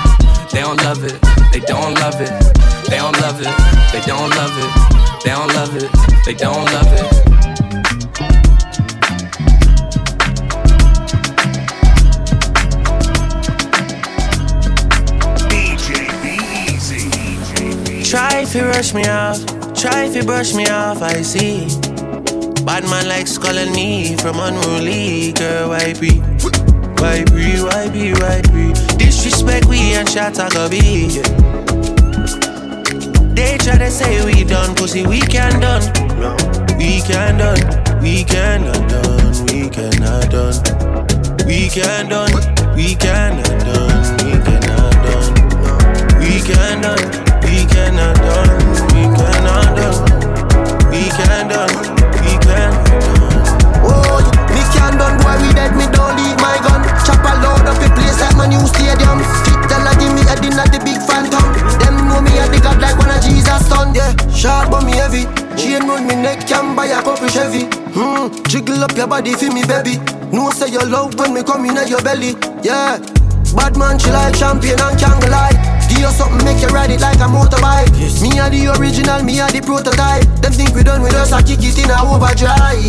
They 0.52 0.60
don't 0.60 0.76
love 0.84 1.02
it. 1.02 1.16
They 1.50 1.60
don't 1.60 1.94
love 1.94 2.20
it. 2.20 2.28
They 2.90 3.00
don't 3.00 3.16
love 3.24 3.40
it. 3.40 3.48
They 3.90 4.02
don't 4.04 4.28
love 4.36 4.52
it. 4.52 4.68
They 5.24 5.30
don't 5.32 5.54
love 5.56 5.74
it. 5.74 5.90
They 6.26 6.34
don't 6.34 6.64
love 6.76 6.92
it. 6.92 7.33
Try 18.14 18.42
if 18.42 18.54
you 18.54 18.62
rush 18.62 18.94
me 18.94 19.04
off, 19.08 19.44
try 19.74 20.04
if 20.04 20.14
you 20.14 20.22
brush 20.22 20.54
me 20.54 20.68
off, 20.68 21.02
I 21.02 21.20
see. 21.22 21.66
Bad 22.64 22.84
man 22.84 23.08
likes 23.08 23.36
calling 23.36 23.72
me 23.72 24.16
from 24.18 24.38
unruly, 24.38 25.32
girl, 25.32 25.70
why 25.70 25.94
be? 25.94 26.20
Why 27.02 27.24
be, 27.24 27.58
why 27.58 27.90
be, 27.90 28.12
why 28.14 28.40
be? 28.54 28.72
Disrespect 28.98 29.66
we 29.66 29.94
and 29.94 30.08
shot 30.08 30.38
I 30.38 30.48
go 30.50 30.68
be. 30.70 31.08
They 33.34 33.58
try 33.58 33.78
to 33.78 33.90
say 33.90 34.24
we 34.24 34.44
done, 34.44 34.76
pussy, 34.76 35.04
we 35.04 35.18
can 35.18 35.58
done. 35.58 35.82
We 36.78 37.02
can 37.02 37.36
done, 37.36 38.00
we 38.00 38.22
cannot 38.22 38.88
done, 38.88 39.46
we 39.46 39.68
cannot 39.68 40.30
done. 40.30 40.54
We 41.48 41.68
can 41.68 42.08
done, 42.08 42.30
we 42.76 42.94
cannot 42.94 43.58
done, 43.66 44.16
we 44.24 44.38
cannot 44.46 44.92
done. 45.02 46.20
We 46.20 46.40
can 46.40 46.80
done, 46.80 47.23
cannot 47.84 48.16
done, 48.16 48.48
we 48.96 49.02
cannot 49.12 49.76
done. 49.76 50.00
We 50.88 51.04
can 51.12 51.48
done, 51.52 51.74
we 52.24 52.32
can 52.40 52.72
Oh, 53.84 54.24
me 54.56 54.62
can 54.72 54.96
done, 54.96 55.20
boy, 55.20 55.36
we 55.44 55.52
dead, 55.52 55.76
me 55.76 55.84
don't 55.92 56.16
leave 56.16 56.38
my 56.40 56.56
gun. 56.64 56.80
Chop 57.04 57.20
a 57.20 57.32
load 57.44 57.68
up 57.68 57.76
the 57.76 57.88
place 57.92 58.16
like 58.24 58.36
my 58.40 58.48
new 58.48 58.64
stadium. 58.72 59.20
Fit 59.44 59.60
tell 59.68 59.84
her 59.84 59.94
give 60.00 60.16
me 60.16 60.24
in 60.24 60.58
at 60.58 60.72
the 60.72 60.80
big 60.80 60.96
phantom. 61.04 61.44
Them 61.76 62.08
know 62.08 62.24
me 62.24 62.32
a 62.40 62.48
the 62.48 62.60
god 62.64 62.80
like 62.80 62.96
one 62.96 63.12
of 63.12 63.20
Jesus' 63.20 63.68
son, 63.68 63.94
yeah. 63.94 64.16
Sharp 64.32 64.70
but 64.70 64.84
me 64.84 64.96
heavy. 64.96 65.28
Chain 65.60 65.84
round 65.84 66.08
me 66.08 66.16
neck, 66.16 66.48
can 66.48 66.74
buy 66.74 66.86
a 66.86 67.02
couple 67.02 67.28
Chevy. 67.28 67.68
Hmm, 67.92 68.32
jiggle 68.48 68.82
up 68.82 68.96
your 68.96 69.06
body 69.06 69.34
for 69.34 69.52
me, 69.52 69.62
baby. 69.68 70.00
No 70.32 70.48
say 70.50 70.72
you 70.72 70.80
love 70.88 71.18
when 71.18 71.34
me 71.34 71.42
come 71.42 71.66
in 71.66 71.76
at 71.76 71.90
your 71.90 72.00
belly, 72.02 72.32
yeah. 72.62 72.96
Bad 73.54 73.76
man, 73.76 73.98
she 73.98 74.10
like 74.10 74.34
champion 74.34 74.80
and 74.80 74.98
can't. 74.98 75.20
Give 75.20 75.73
you 76.04 76.10
something, 76.12 76.44
make 76.44 76.60
you 76.60 76.68
ride 76.68 76.90
it 76.90 77.00
like 77.00 77.16
a 77.16 77.28
motorbike. 77.28 77.88
Me 78.20 78.38
are 78.38 78.50
the 78.50 78.68
original, 78.76 79.22
me 79.24 79.40
are 79.40 79.50
the 79.50 79.60
prototype. 79.64 80.24
Them 80.44 80.52
think 80.52 80.74
we 80.76 80.82
done 80.82 81.00
with 81.00 81.14
us, 81.14 81.32
I 81.32 81.40
kick 81.40 81.64
it 81.64 81.80
in 81.80 81.88
a 81.88 81.96
overdrive. 82.04 82.84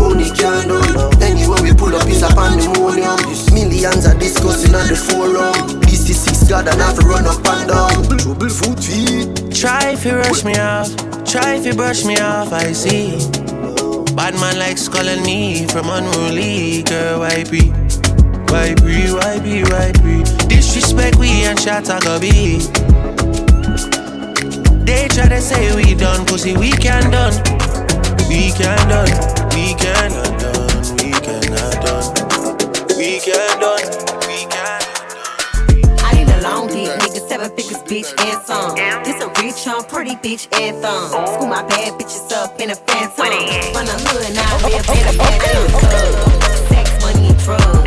Money 0.00 0.32
can't 0.32 0.68
done. 0.68 1.22
Anywhere 1.22 1.60
we 1.62 1.72
pull 1.76 1.94
up 1.94 2.08
is 2.08 2.22
a 2.22 2.28
pandemonium. 2.32 3.20
Millions 3.52 4.06
are 4.08 4.16
discussing 4.16 4.74
on 4.74 4.88
the 4.88 4.96
forum. 4.96 5.80
This 5.84 6.08
is 6.08 6.18
six 6.20 6.48
God 6.48 6.66
and 6.68 6.80
have 6.80 6.98
to 6.98 7.04
run 7.06 7.26
up 7.28 7.44
and 7.44 7.68
down. 7.68 8.18
Trouble 8.18 8.48
foot 8.48 8.80
feet. 8.80 9.52
Try 9.52 9.92
if 9.92 10.04
you 10.04 10.16
rush 10.16 10.44
me 10.44 10.56
off, 10.56 10.88
try 11.24 11.56
if 11.56 11.66
you 11.66 11.74
brush 11.74 12.04
me 12.04 12.16
off, 12.18 12.52
I 12.52 12.72
see. 12.72 13.20
Bad 14.16 14.34
man 14.40 14.58
likes 14.58 14.88
calling 14.88 15.22
me 15.22 15.66
from 15.66 15.88
unruly, 15.88 16.82
girl, 16.84 17.20
why 17.20 17.44
be? 17.44 17.83
Why 18.54 18.72
be, 18.74 19.10
why 19.10 19.40
be, 19.40 19.64
why 19.64 19.90
be? 19.98 20.22
Disrespect 20.46 21.18
we 21.18 21.42
and 21.42 21.58
shot 21.58 21.90
I 21.90 21.98
go 21.98 22.20
be. 22.20 22.58
They 24.86 25.08
try 25.08 25.26
to 25.26 25.40
say 25.40 25.74
we 25.74 25.96
done, 25.96 26.24
pussy, 26.24 26.56
we 26.56 26.70
can 26.70 27.10
done. 27.10 27.34
We 28.30 28.52
can 28.54 28.78
done, 28.86 29.10
we 29.50 29.74
cannot 29.74 30.38
done, 30.38 30.70
we 30.94 31.10
cannot 31.18 31.82
done. 31.82 32.14
We 32.96 33.18
can 33.18 33.58
done, 33.58 33.90
we 34.30 34.46
can 34.46 34.82
I 35.98 36.14
need 36.14 36.28
a 36.28 36.40
long 36.42 36.68
dick, 36.68 36.94
nigga, 37.00 37.28
seven 37.28 37.50
figures, 37.56 37.82
bitch, 37.82 38.14
and 38.22 38.40
some. 38.46 38.76
Rich, 39.42 39.66
young, 39.66 39.82
pretty 39.82 40.14
bitch, 40.14 40.46
and 40.60 40.80
thumb. 40.80 41.08
School 41.10 41.48
my 41.48 41.62
bad 41.64 41.94
bitches 41.94 42.30
up 42.30 42.60
in 42.60 42.70
a 42.70 42.76
phantom. 42.76 43.10
From 43.74 43.84
the 43.84 43.98
hood, 43.98 44.32
now 44.32 44.46
I 44.46 44.70
live 44.70 44.88
in 44.94 45.08
a 45.10 45.18
mansion. 45.18 46.68
Sex, 46.68 47.02
money, 47.02 47.28
and 47.30 47.38
drugs. 47.40 47.83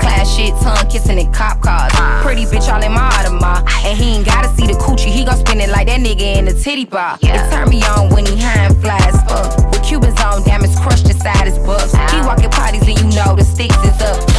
Class 0.00 0.34
shit, 0.34 0.54
tongue 0.62 0.88
kissing 0.88 1.18
in 1.18 1.32
cop 1.32 1.60
cars. 1.60 1.92
Pretty 2.22 2.44
bitch 2.46 2.72
all 2.72 2.82
in 2.82 2.92
my 2.92 3.10
Audemars. 3.10 3.68
And 3.84 3.98
he 3.98 4.16
ain't 4.16 4.26
gotta 4.26 4.48
see 4.56 4.66
the 4.66 4.74
coochie, 4.74 5.12
he 5.12 5.24
gon' 5.24 5.36
spin 5.36 5.60
it 5.60 5.68
like 5.68 5.88
that 5.88 6.00
nigga 6.00 6.38
in 6.38 6.46
the 6.46 6.54
titty 6.54 6.86
bar. 6.86 7.18
It 7.20 7.50
turn 7.50 7.68
me 7.68 7.82
on 7.84 8.08
when 8.10 8.24
he 8.24 8.40
high 8.40 8.64
and 8.64 8.76
fly 8.80 8.98
as 9.04 9.20
fuck. 9.28 9.70
With 9.70 9.82
Cubans 9.84 10.18
on, 10.20 10.42
damn, 10.44 10.62
diamonds 10.62 10.78
crushed 10.80 11.08
inside 11.08 11.46
his 11.46 11.58
buffs. 11.58 11.92
He 12.12 12.20
walking 12.22 12.50
parties 12.50 12.86
and 12.86 12.98
you 12.98 13.16
know 13.16 13.34
the 13.34 13.44
sticks 13.44 13.76
is 13.84 14.00
up. 14.00 14.31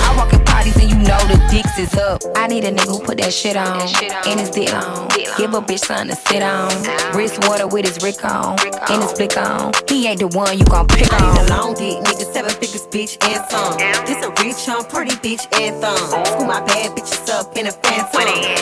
Know 1.03 1.19
the 1.27 1.37
dicks 1.51 1.77
is 1.77 1.93
up. 1.97 2.21
I 2.35 2.47
need 2.47 2.63
a 2.63 2.71
nigga 2.71 2.87
who 2.87 2.99
put 3.03 3.17
that 3.17 3.33
shit 3.33 3.55
on. 3.55 3.81
And 4.27 4.39
his 4.39 4.49
dick 4.49 4.73
on. 4.73 5.09
Give 5.37 5.53
a 5.53 5.61
bitch 5.61 5.85
something 5.85 6.15
to 6.15 6.15
sit 6.15 6.43
on. 6.43 6.71
Wrist 7.15 7.39
water 7.47 7.67
with 7.67 7.85
his 7.85 8.01
Rick 8.03 8.23
on. 8.23 8.57
And 8.89 9.03
his 9.03 9.11
flick 9.13 9.37
on. 9.37 9.73
He 9.87 10.07
ain't 10.07 10.19
the 10.19 10.27
one 10.27 10.57
you 10.57 10.65
gon' 10.65 10.87
pick 10.87 11.11
on. 11.13 11.21
I 11.21 11.25
on. 11.25 11.35
need 11.35 11.51
a 11.51 11.55
long 11.55 11.73
dick, 11.73 11.97
nigga, 12.03 12.25
seven 12.33 12.51
figures, 12.51 12.87
bitch, 12.87 13.17
and 13.27 13.41
some. 13.49 13.77
This 14.05 14.23
a 14.23 14.29
rich, 14.43 14.67
young, 14.67 14.85
pretty 14.85 15.15
bitch, 15.19 15.47
and 15.59 15.81
thumb. 15.81 16.25
School 16.25 16.47
my 16.47 16.61
bad 16.61 16.95
bitches 16.95 17.29
up 17.29 17.55
in 17.57 17.67
a 17.67 17.71
phantom. 17.71 18.09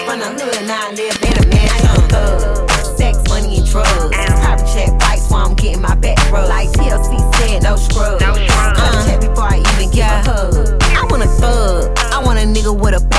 From 0.06 0.20
the 0.20 0.30
hood, 0.32 0.68
now 0.68 0.88
I 0.88 0.92
live 0.92 1.18
in 1.22 1.34
a 1.38 1.46
mansion. 1.48 2.10
Thug, 2.10 2.70
sex, 2.98 3.18
money, 3.30 3.58
and 3.58 3.68
drugs. 3.68 4.16
Private 4.16 4.68
check 4.74 4.90
flights 5.00 5.30
while 5.30 5.48
I'm 5.48 5.56
getting 5.56 5.82
my 5.82 5.96
back 5.96 6.18
rubbed. 6.32 6.50
Like 6.50 6.70
TLC 6.70 7.20
said, 7.36 7.64
no 7.64 7.76
scrubs. 7.76 8.24
Cut 8.24 8.51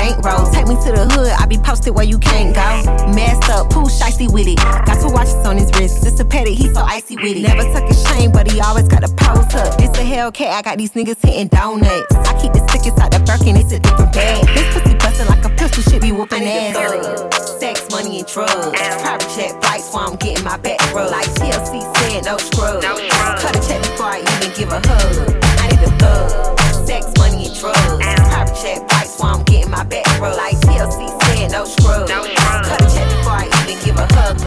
bankroll. 0.03 0.51
Take 0.51 0.67
me 0.67 0.75
to 0.83 0.91
the 0.91 1.07
hood, 1.15 1.31
I 1.39 1.45
be 1.45 1.57
posted 1.57 1.95
where 1.95 2.05
you 2.05 2.19
can't 2.19 2.51
go. 2.53 2.67
Messed 3.15 3.49
up, 3.49 3.69
Pooh 3.69 3.87
Shiesty 3.87 4.27
with 4.31 4.47
it. 4.47 4.57
Got 4.57 4.99
two 4.99 5.11
watches 5.13 5.39
on 5.47 5.57
his 5.57 5.71
wrist, 5.79 6.03
just 6.03 6.19
a 6.19 6.25
petty, 6.25 6.53
he 6.53 6.67
so 6.73 6.81
icy 6.81 7.15
with 7.15 7.37
it. 7.37 7.41
Never 7.41 7.63
took 7.71 7.87
a 7.89 7.95
shame, 8.07 8.31
but 8.31 8.51
he 8.51 8.59
always 8.59 8.87
got 8.87 9.03
a 9.03 9.11
pose 9.15 9.55
up. 9.55 9.77
This 9.77 9.95
a 9.95 10.03
Hellcat, 10.03 10.51
I 10.51 10.61
got 10.61 10.77
these 10.77 10.91
niggas 10.91 11.21
hitting 11.23 11.47
donuts. 11.47 12.15
I 12.27 12.33
keep 12.41 12.51
the 12.51 12.61
stickers 12.67 12.99
out 12.99 13.11
the 13.11 13.19
Birkin, 13.23 13.55
it's 13.55 13.71
a 13.71 13.79
different 13.79 14.11
bag. 14.11 14.45
This 14.51 14.67
pussy 14.73 14.95
bustin' 14.95 15.27
like 15.27 15.45
a 15.45 15.49
pistol, 15.55 15.83
shit 15.83 16.01
be 16.01 16.11
whooping 16.11 16.43
ass. 16.43 16.75
Sex, 17.59 17.87
money, 17.91 18.19
and 18.19 18.27
drugs. 18.27 18.75
Private 18.75 19.29
jet 19.35 19.55
flights 19.63 19.93
while 19.93 20.11
I'm 20.11 20.17
getting 20.17 20.43
my 20.43 20.57
back 20.57 20.79
rubbed. 20.93 21.11
Like 21.11 21.27
TLC 21.39 21.79
said, 21.97 22.25
no 22.25 22.37
scrubs. 22.37 22.85
Cut 23.39 23.55
a 23.55 23.61
check 23.67 23.81
before 23.81 24.11
I 24.11 24.19
even 24.19 24.51
give 24.57 24.69
a 24.69 24.81
hug. 24.83 25.39
I 25.63 25.67
need 25.71 25.87
a 25.87 25.91
thug. 25.97 26.62
Sex, 26.85 27.05
money, 27.17 27.47
and 27.47 27.55
drugs. 27.59 27.79
Private 27.79 28.55
jet 28.61 28.89
flights 28.89 29.19
while 29.19 29.35
I'm 29.35 29.43
getting 29.43 29.71
my 29.71 29.83
back 29.83 30.05
rubbed. 30.19 30.37
Like 30.37 30.57
TLC 30.57 31.21
said, 31.23 31.51
no 31.51 31.65
scrubs. 31.65 32.11
Cut 32.11 32.81
a 32.81 32.85
check 32.93 33.07
before 33.09 33.33
I 33.33 33.47
even 33.63 33.83
give 33.85 33.97
a 33.97 34.07
hug. 34.13 34.37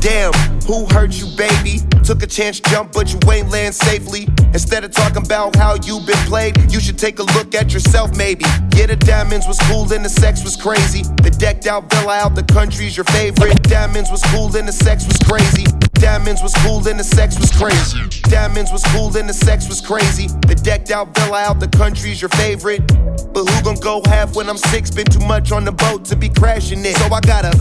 Damn, 0.00 0.32
who 0.64 0.86
hurt 0.86 1.12
you, 1.20 1.26
baby? 1.36 1.80
Took 2.04 2.22
a 2.22 2.26
chance, 2.26 2.60
jump, 2.60 2.92
but 2.92 3.12
you 3.12 3.18
ain't 3.30 3.50
land 3.50 3.74
safely. 3.74 4.28
Instead 4.52 4.84
of 4.84 4.90
talking 4.90 5.24
about 5.24 5.56
how 5.56 5.74
you 5.84 6.00
been 6.06 6.16
played, 6.26 6.72
you 6.72 6.80
should 6.80 6.98
take 6.98 7.18
a 7.18 7.22
look 7.22 7.54
at 7.54 7.72
yourself, 7.72 8.16
maybe. 8.16 8.44
Yeah, 8.74 8.86
the 8.86 8.96
diamonds 8.96 9.46
was 9.46 9.58
cool 9.70 9.90
and 9.92 10.04
the 10.04 10.08
sex 10.08 10.42
was 10.44 10.56
crazy. 10.56 11.02
The 11.22 11.30
decked 11.30 11.66
out 11.66 11.90
villa 11.90 12.14
out 12.14 12.34
the 12.34 12.42
country's 12.42 12.96
your 12.96 13.04
favorite. 13.04 13.62
Diamonds 13.62 14.10
was 14.10 14.22
cool 14.32 14.54
and 14.56 14.68
the 14.68 14.72
sex 14.72 15.06
was 15.06 15.18
crazy. 15.18 15.64
Diamonds 15.94 16.42
was 16.42 16.54
cool 16.64 16.86
and 16.88 16.98
the 16.98 17.04
sex 17.04 17.38
was 17.38 17.50
crazy. 17.50 17.98
Diamonds 18.22 18.72
was 18.72 18.82
cool 18.86 19.16
and 19.16 19.28
the 19.28 19.34
sex 19.34 19.68
was 19.68 19.80
crazy. 19.80 20.26
The 20.46 20.54
decked 20.54 20.90
out 20.90 21.14
villa 21.14 21.38
out 21.38 21.60
the 21.60 21.68
country's 21.68 22.20
your 22.20 22.30
favorite. 22.30 22.86
But 23.32 23.44
who 23.46 23.62
gon' 23.62 23.76
go 23.76 24.02
half 24.06 24.34
when 24.34 24.48
I'm 24.50 24.58
sick? 24.58 24.82
Been 24.94 25.06
too 25.06 25.24
much 25.26 25.52
on 25.52 25.64
the 25.64 25.72
boat 25.72 26.04
to 26.06 26.16
be 26.16 26.28
crashing 26.28 26.84
it. 26.84 26.96
So 26.96 27.06
I 27.06 27.20
gotta 27.20 27.52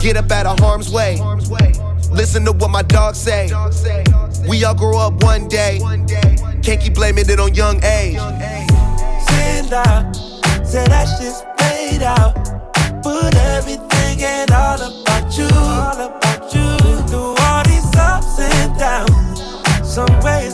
get 0.00 0.16
up 0.16 0.30
out 0.30 0.46
of 0.46 0.58
harm's 0.58 0.90
way. 0.90 1.20
Listen 2.12 2.44
to 2.44 2.52
what 2.52 2.70
my 2.70 2.82
dog 2.82 3.14
say. 3.14 3.50
We 4.48 4.64
all 4.64 4.74
grow 4.74 4.98
up 4.98 5.22
one 5.22 5.48
day. 5.48 5.80
Can't 6.62 6.80
keep 6.80 6.94
blaming 6.94 7.28
it 7.28 7.40
on 7.40 7.54
young 7.54 7.82
age. 7.82 8.18
Stand 9.26 9.72
say 10.66 10.84
that 10.86 11.06
shit's 11.18 11.42
paid 11.58 12.02
out. 12.02 12.34
Put 13.02 13.34
everything 13.34 14.22
and 14.22 14.50
all 14.50 14.80
about 14.80 15.36
you, 15.36 15.48
all 15.52 16.00
about 16.08 16.54
you. 16.54 16.76
Through 17.08 17.34
all 17.44 17.64
these 17.64 17.96
ups 17.96 18.38
and 18.38 18.78
downs, 18.78 19.42
some 19.86 20.20
way 20.20 20.48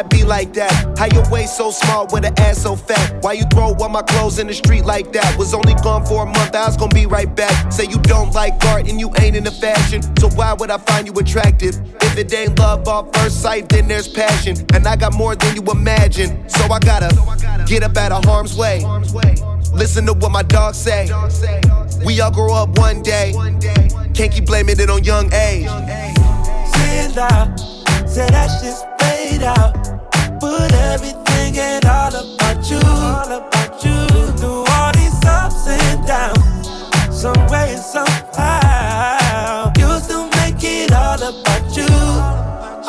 it 0.00 0.10
be 0.10 0.24
like 0.24 0.52
that? 0.54 0.98
How 0.98 1.06
your 1.06 1.28
waist 1.30 1.56
so 1.56 1.70
small 1.70 2.06
with 2.12 2.24
an 2.24 2.38
ass 2.38 2.62
so 2.62 2.76
fat? 2.76 3.22
Why 3.22 3.32
you 3.32 3.44
throw 3.52 3.74
all 3.74 3.88
my 3.88 4.02
clothes 4.02 4.38
in 4.38 4.46
the 4.46 4.54
street 4.54 4.84
like 4.84 5.12
that? 5.12 5.36
Was 5.38 5.54
only 5.54 5.74
gone 5.74 6.04
for 6.06 6.22
a 6.22 6.26
month, 6.26 6.54
I 6.54 6.66
was 6.66 6.76
gonna 6.76 6.94
be 6.94 7.06
right 7.06 7.34
back. 7.34 7.72
Say 7.72 7.84
you 7.84 7.98
don't 7.98 8.32
like 8.34 8.54
art 8.66 8.88
and 8.88 9.00
you 9.00 9.10
ain't 9.20 9.36
into 9.36 9.50
fashion, 9.50 10.02
so 10.18 10.28
why 10.30 10.52
would 10.52 10.70
I 10.70 10.78
find 10.78 11.06
you 11.06 11.12
attractive? 11.14 11.80
If 12.02 12.16
it 12.16 12.32
ain't 12.32 12.58
love 12.58 12.86
off 12.88 13.14
first 13.16 13.42
sight, 13.42 13.68
then 13.68 13.88
there's 13.88 14.08
passion. 14.08 14.56
And 14.74 14.86
I 14.86 14.96
got 14.96 15.14
more 15.14 15.34
than 15.34 15.56
you 15.56 15.62
imagine, 15.70 16.48
so 16.48 16.64
I 16.64 16.78
gotta 16.78 17.10
get 17.66 17.82
up 17.82 17.96
out 17.96 18.12
of 18.12 18.24
harm's 18.24 18.56
way. 18.56 18.84
Listen 19.72 20.06
to 20.06 20.14
what 20.14 20.32
my 20.32 20.42
dogs 20.42 20.78
say. 20.78 21.08
We 22.04 22.20
all 22.20 22.30
grow 22.30 22.54
up 22.54 22.78
one 22.78 23.02
day. 23.02 23.32
Can't 24.14 24.32
keep 24.32 24.46
blaming 24.46 24.80
it 24.80 24.90
on 24.90 25.04
young 25.04 25.32
age. 25.32 25.68
Stand 26.68 27.18
out, 27.18 27.60
say 28.18 28.26
that 28.30 28.50
shit's 28.58 28.82
paid 28.98 29.42
out. 29.44 29.72
Put 30.40 30.72
everything 30.92 31.56
and 31.56 31.84
all 31.84 32.14
about 32.22 32.58
you, 32.70 32.82
all 32.82 33.30
about 33.40 33.72
you. 33.84 33.98
Through 34.38 34.64
all 34.74 34.92
these 34.98 35.18
ups 35.24 35.68
and 35.68 35.98
downs, 36.04 36.66
some 37.22 37.42
way 37.52 37.74
and 37.76 37.84
somehow, 37.94 39.70
you 39.78 39.88
still 40.00 40.26
make 40.40 40.62
it 40.62 40.92
all 40.92 41.22
about 41.30 41.64
you, 41.78 41.94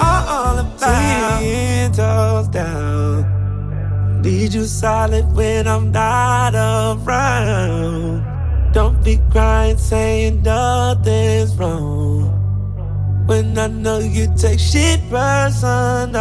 all 0.07 0.57
about. 0.65 1.39
Ten 1.39 1.91
toes 1.91 2.47
down, 2.47 4.21
need 4.23 4.51
you 4.53 4.65
solid 4.65 5.25
when 5.35 5.67
I'm 5.67 5.91
not 5.91 6.55
around. 6.55 8.23
Don't 8.73 9.03
be 9.03 9.19
crying, 9.31 9.77
saying 9.77 10.41
nothing's 10.41 11.55
wrong. 11.55 12.38
When 13.29 13.55
I 13.59 13.67
know 13.67 13.99
you 13.99 14.27
take 14.35 14.59
shit 14.59 14.99
personal. 15.07 16.17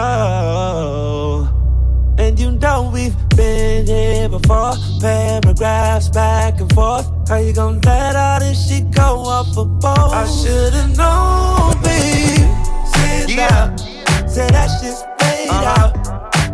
And 2.18 2.38
you 2.38 2.50
know 2.50 2.90
we've 2.92 3.16
been 3.30 3.86
here 3.86 4.28
before. 4.28 4.74
Paragraphs 5.00 6.10
back 6.10 6.60
and 6.60 6.70
forth. 6.74 7.10
How 7.26 7.36
you 7.36 7.54
gonna 7.54 7.80
let 7.86 8.14
all 8.14 8.40
this 8.40 8.68
shit 8.68 8.90
go 8.90 9.20
off 9.24 9.56
a 9.56 9.64
boat? 9.64 10.12
I 10.12 10.26
should've 10.26 10.98
known, 10.98 11.80
babe. 11.82 12.44
Sit 12.92 13.30
yeah. 13.38 13.74
Say 14.26 14.46
that 14.48 14.68
shit's 14.78 15.02
paid 15.18 15.48
out. 15.48 15.94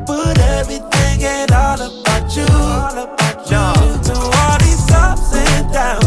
Put 0.07 0.39
everything 0.39 1.25
and 1.25 1.51
all 1.51 1.83
about 1.83 2.37
you. 2.37 2.47
All 2.47 2.97
about 2.97 3.51
you. 3.51 3.59
To 4.07 4.15
all 4.39 4.59
these 4.61 4.89
ups 4.93 5.35
and 5.35 5.73
downs. 5.73 6.04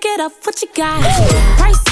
Tick 0.00 0.12
it 0.12 0.20
up, 0.20 0.32
what 0.44 0.62
you 0.62 0.68
got? 0.74 1.02
Pricey, 1.58 1.89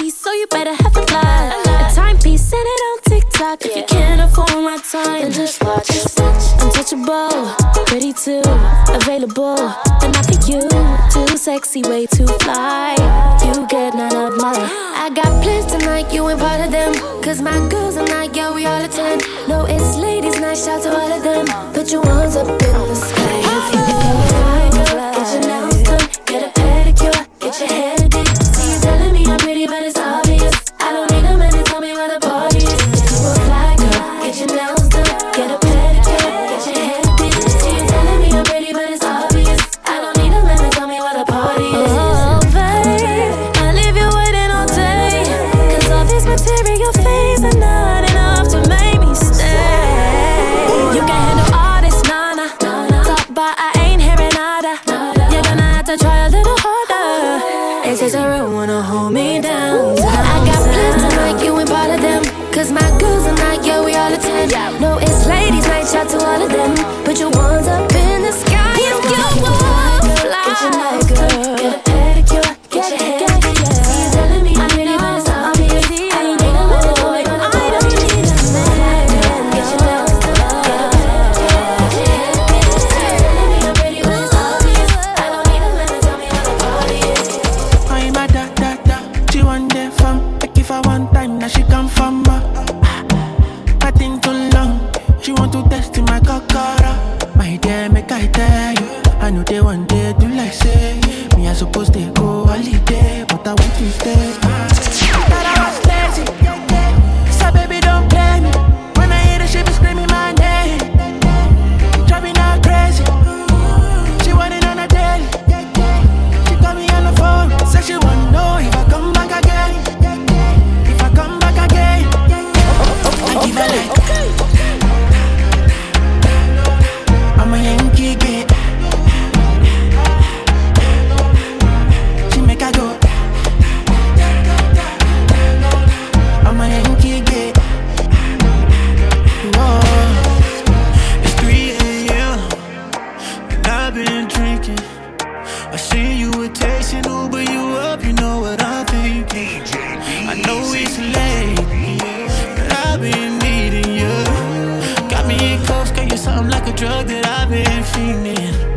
a 156.68 156.76
drug 156.76 157.06
that 157.06 157.26
I've 157.26 157.48
been 157.48 157.82
fiending. 157.82 158.67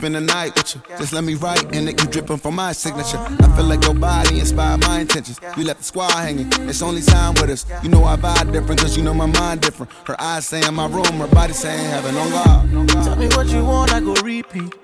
Spend 0.00 0.14
the 0.14 0.20
night 0.22 0.54
with 0.54 0.74
you. 0.74 0.80
Just 0.96 1.12
let 1.12 1.24
me 1.24 1.34
write 1.34 1.76
and 1.76 1.86
it 1.86 2.00
you 2.00 2.08
dripping 2.08 2.38
from 2.38 2.54
my 2.54 2.72
signature. 2.72 3.18
I 3.18 3.54
feel 3.54 3.66
like 3.66 3.84
your 3.84 3.92
body 3.92 4.40
inspired 4.40 4.80
my 4.80 5.00
intentions. 5.00 5.38
You 5.58 5.64
left 5.64 5.80
the 5.80 5.84
squad 5.84 6.12
hanging, 6.12 6.50
it's 6.66 6.80
only 6.80 7.02
time 7.02 7.34
with 7.34 7.50
us. 7.50 7.66
You 7.82 7.90
know 7.90 8.04
I 8.04 8.16
vibe 8.16 8.50
different, 8.50 8.80
cause 8.80 8.96
you 8.96 9.02
know 9.02 9.12
my 9.12 9.26
mind 9.26 9.60
different. 9.60 9.92
Her 10.06 10.18
eyes 10.18 10.46
saying 10.46 10.72
my 10.72 10.86
room, 10.86 11.04
her 11.04 11.26
body 11.26 11.52
saying 11.52 11.84
heaven 11.90 12.16
on 12.16 12.30
God. 12.30 12.88
Tell 13.04 13.16
me 13.16 13.26
what 13.28 13.48
you 13.48 13.62
want, 13.62 13.92
I 13.92 14.00
go 14.00 14.14
repeat. 14.22 14.74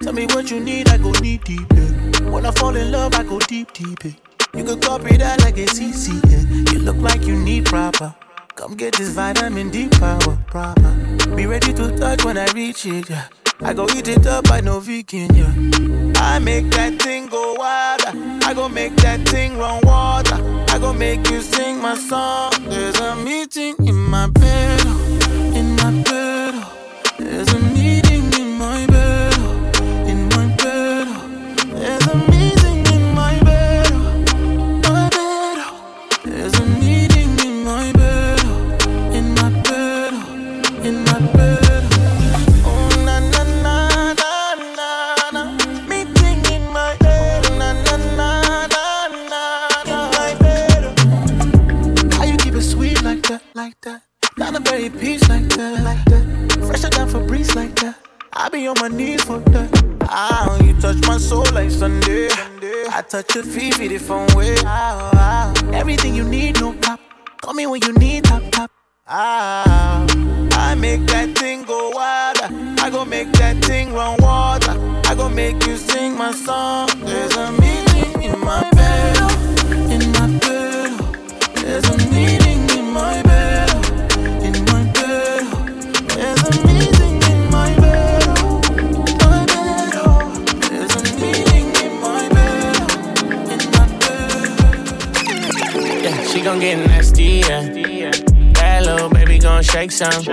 Tell 0.00 0.14
me 0.14 0.24
what 0.28 0.50
you 0.50 0.58
need, 0.58 0.88
I 0.88 0.96
go 0.96 1.12
deep, 1.12 1.44
deep. 1.44 1.70
Yeah. 1.74 2.30
When 2.30 2.46
I 2.46 2.50
fall 2.52 2.74
in 2.74 2.90
love, 2.90 3.12
I 3.14 3.24
go 3.24 3.40
deep, 3.40 3.74
deep. 3.74 4.02
Yeah. 4.02 4.12
You 4.54 4.64
could 4.64 4.80
copy 4.80 5.18
that 5.18 5.42
like 5.42 5.58
it's 5.58 5.78
easy. 5.80 6.18
Yeah. 6.30 6.72
You 6.72 6.78
look 6.78 6.96
like 6.96 7.26
you 7.26 7.36
need 7.36 7.66
proper. 7.66 8.14
Come 8.54 8.74
get 8.74 8.94
this 8.94 9.10
vitamin 9.10 9.68
D 9.68 9.90
power, 9.90 10.38
proper. 10.46 10.96
Be 11.36 11.44
ready 11.44 11.74
to 11.74 11.94
touch 11.98 12.24
when 12.24 12.38
I 12.38 12.50
reach 12.52 12.86
it. 12.86 13.10
Yeah. 13.10 13.28
I 13.64 13.72
go 13.74 13.86
eat 13.96 14.08
it 14.08 14.26
up, 14.26 14.50
I 14.50 14.60
know 14.60 14.80
vegan. 14.80 15.34
Yeah. 15.34 16.12
I 16.20 16.38
make 16.38 16.68
that 16.70 17.00
thing 17.00 17.26
go 17.28 17.54
wild. 17.54 18.02
I 18.42 18.52
go 18.54 18.68
make 18.68 18.94
that 18.96 19.28
thing 19.28 19.56
run 19.56 19.80
water. 19.84 20.36
I 20.68 20.78
go 20.78 20.92
make 20.92 21.30
you 21.30 21.40
sing 21.40 21.80
my 21.80 21.96
song. 21.96 22.51
Yeah, 96.02 96.24
she 96.24 96.40
gon' 96.40 96.58
get 96.58 96.78
nasty, 96.86 97.42
yeah. 97.46 98.10
That 98.54 98.82
little 98.84 99.08
baby 99.08 99.38
gon' 99.38 99.62
shake 99.62 99.90
some. 99.92 100.24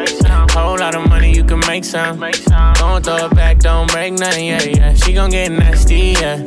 Whole 0.52 0.78
lot 0.80 0.96
of 0.96 1.08
money, 1.08 1.34
you 1.34 1.44
can 1.44 1.60
make 1.68 1.84
some. 1.84 2.20
Gon' 2.20 3.02
throw 3.04 3.26
it 3.28 3.36
back, 3.36 3.60
don't 3.60 3.90
break 3.92 4.14
nothing, 4.14 4.48
yeah, 4.48 4.64
yeah. 4.64 4.94
She 4.96 5.14
gon' 5.14 5.30
get 5.30 5.52
nasty, 5.52 6.16
yeah. 6.20 6.38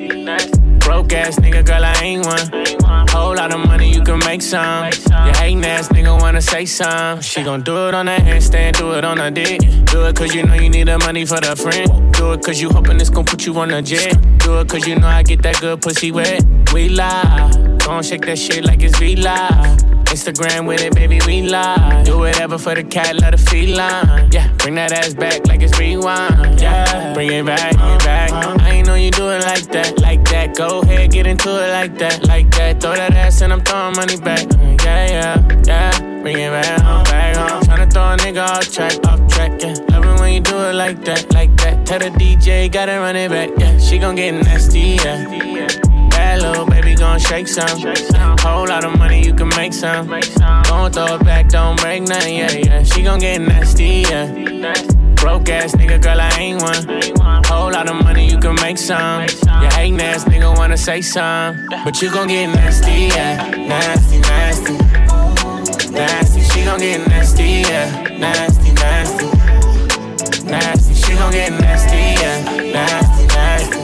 Broke 0.78 1.12
ass 1.12 1.38
nigga, 1.38 1.64
girl, 1.64 1.85
I 1.85 1.94
ain't 2.02 2.26
one. 2.26 3.06
Whole 3.08 3.37
lot 3.37 3.54
of 3.54 3.66
money, 3.66 3.92
you 3.92 4.02
can 4.02 4.18
make 4.20 4.42
some. 4.42 4.87
You 4.87 5.32
hating 5.35 5.64
ass 5.64 5.88
nigga 5.88 6.20
wanna 6.20 6.42
say 6.42 6.64
some. 6.66 7.20
She 7.20 7.42
gon' 7.42 7.62
do 7.62 7.88
it 7.88 7.94
on 7.94 8.06
that 8.06 8.22
handstand, 8.22 8.76
do 8.76 8.92
it 8.92 9.04
on 9.04 9.18
her 9.18 9.30
dick. 9.30 9.61
Do 9.87 10.04
it 10.06 10.16
cause 10.16 10.35
you 10.35 10.42
know 10.44 10.54
you 10.54 10.68
need 10.68 10.88
the 10.88 10.98
money 10.98 11.24
for 11.24 11.40
the 11.40 11.54
friend. 11.54 12.12
Do 12.14 12.32
it 12.32 12.42
cause 12.42 12.61
you 12.61 12.70
hoping 12.70 13.00
it's 13.00 13.11
gon' 13.11 13.24
put 13.24 13.46
you 13.46 13.56
on 13.58 13.70
a 13.70 13.82
jet. 13.82 14.16
Do 14.38 14.58
it 14.58 14.68
cause 14.68 14.87
you 14.87 14.98
know 14.98 15.06
I 15.06 15.22
get 15.22 15.42
that 15.42 15.61
good 15.61 15.80
pussy 15.80 16.11
wet. 16.11 16.44
We 16.72 16.88
lie. 16.88 17.71
Gon' 17.85 18.03
shake 18.03 18.25
that 18.27 18.38
shit 18.38 18.64
like 18.64 18.83
it's 18.83 18.99
V-Live. 18.99 19.92
Instagram 20.12 20.66
with 20.68 20.83
it, 20.83 20.95
baby, 20.95 21.21
we 21.27 21.42
live. 21.42 22.05
Do 22.05 22.18
whatever 22.18 22.59
for 22.59 22.75
the 22.75 22.85
cat, 22.85 23.16
let 23.16 23.31
the 23.31 23.38
feline. 23.38 24.31
Yeah, 24.31 24.53
bring 24.59 24.75
that 24.75 24.92
ass 24.92 25.14
back 25.14 25.47
like 25.47 25.62
it's 25.62 25.79
rewind. 25.79 26.61
Yeah, 26.61 27.14
bring 27.14 27.33
it 27.33 27.47
back, 27.47 27.75
bring 27.77 27.90
it 27.90 28.05
back. 28.05 28.31
I 28.61 28.71
ain't 28.71 28.87
know 28.87 28.95
you 28.95 29.11
do 29.11 29.31
it 29.31 29.42
like 29.42 29.66
that, 29.73 29.99
like 30.01 30.23
that. 30.27 30.55
Go 30.55 30.81
ahead, 30.83 31.12
get 31.12 31.27
into 31.27 31.49
it 31.49 31.71
like 31.73 31.97
that, 31.99 32.29
like 32.29 32.51
that. 32.53 32.81
Throw 32.83 32.95
that 32.95 33.14
ass 33.14 33.40
and 33.40 33.53
I'm 33.55 33.62
throwing 33.62 33.97
money 33.97 34.18
back. 34.18 34.47
Mm, 34.49 34.85
yeah, 34.85 35.09
yeah, 35.09 35.62
yeah. 35.64 36.23
Bring 36.23 36.38
it 36.38 36.51
back, 36.51 36.81
home, 36.83 37.05
back 37.05 37.37
home. 37.37 37.62
Tryna 37.62 37.92
throw 37.92 38.12
a 38.12 38.16
nigga 38.18 38.47
off 38.47 38.71
track, 38.71 38.92
off 39.07 39.33
track, 39.33 39.62
yeah. 39.62 39.75
Love 39.90 40.05
it 40.05 40.21
when 40.21 40.35
you 40.35 40.40
do 40.40 40.59
it 40.59 40.75
like 40.75 41.03
that, 41.07 41.33
like 41.33 41.57
that. 41.57 41.87
Tell 41.87 41.99
the 41.99 42.11
DJ, 42.11 42.71
gotta 42.71 42.92
run 43.01 43.16
it 43.16 43.31
back, 43.31 43.49
yeah. 43.59 43.79
She 43.79 43.99
gon' 43.99 44.16
get 44.16 44.33
nasty, 44.33 44.99
yeah. 45.03 45.82
Little 46.42 46.66
baby 46.66 46.94
gon' 46.96 47.20
shake 47.20 47.46
some. 47.46 47.68
Whole 48.40 48.66
lot 48.66 48.85
of 48.85 48.98
money, 48.98 49.24
you 49.24 49.33
can 49.33 49.48
make 49.50 49.72
some. 49.72 50.09
Gon' 50.09 50.90
throw 50.90 51.14
it 51.14 51.24
back, 51.24 51.48
don't 51.48 51.81
break 51.81 52.02
nothing, 52.02 52.37
yeah, 52.37 52.50
yeah. 52.50 52.83
She 52.83 53.02
gon' 53.02 53.20
get 53.20 53.40
nasty, 53.40 54.05
yeah. 54.11 54.26
Broke 55.14 55.48
ass 55.50 55.76
nigga, 55.76 56.02
girl, 56.02 56.20
I 56.20 56.31
ain't 56.38 56.61
one. 56.61 57.44
Whole 57.44 57.70
lot 57.70 57.88
of 57.88 58.02
money, 58.02 58.28
you 58.28 58.38
can 58.38 58.57
make 58.57 58.76
some. 58.76 59.22
You 59.62 59.68
hating 59.70 60.00
ass 60.00 60.24
nigga 60.24 60.57
wanna 60.57 60.76
say 60.76 61.00
some. 61.00 61.64
But 61.85 62.02
you 62.02 62.11
gon' 62.11 62.26
get 62.26 62.48
nasty, 62.48 63.09
yeah. 63.14 63.48
Nasty, 63.50 64.18
nasty. 64.18 64.76
Nasty, 65.92 66.40
she 66.40 66.64
gon' 66.64 66.81
get 66.81 67.07
nasty, 67.07 67.62
yeah. 67.70 67.88
Nasty, 68.18 68.72
nasty. 68.72 69.26
Nasty, 70.44 70.94
she 70.94 71.14
gon' 71.14 71.31
get 71.31 71.52
nasty, 71.52 72.20
yeah. 72.20 72.42
Nasty, 72.72 73.26
nasty. 73.28 73.78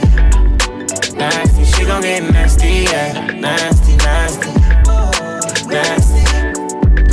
Nasty, 1.15 1.58
she 1.79 1.85
gon' 1.85 2.01
get 2.01 2.23
nasty, 2.23 2.83
yeah. 2.91 3.31
Nasty, 3.39 3.95
nasty. 3.95 4.51
Nasty. 5.65 6.23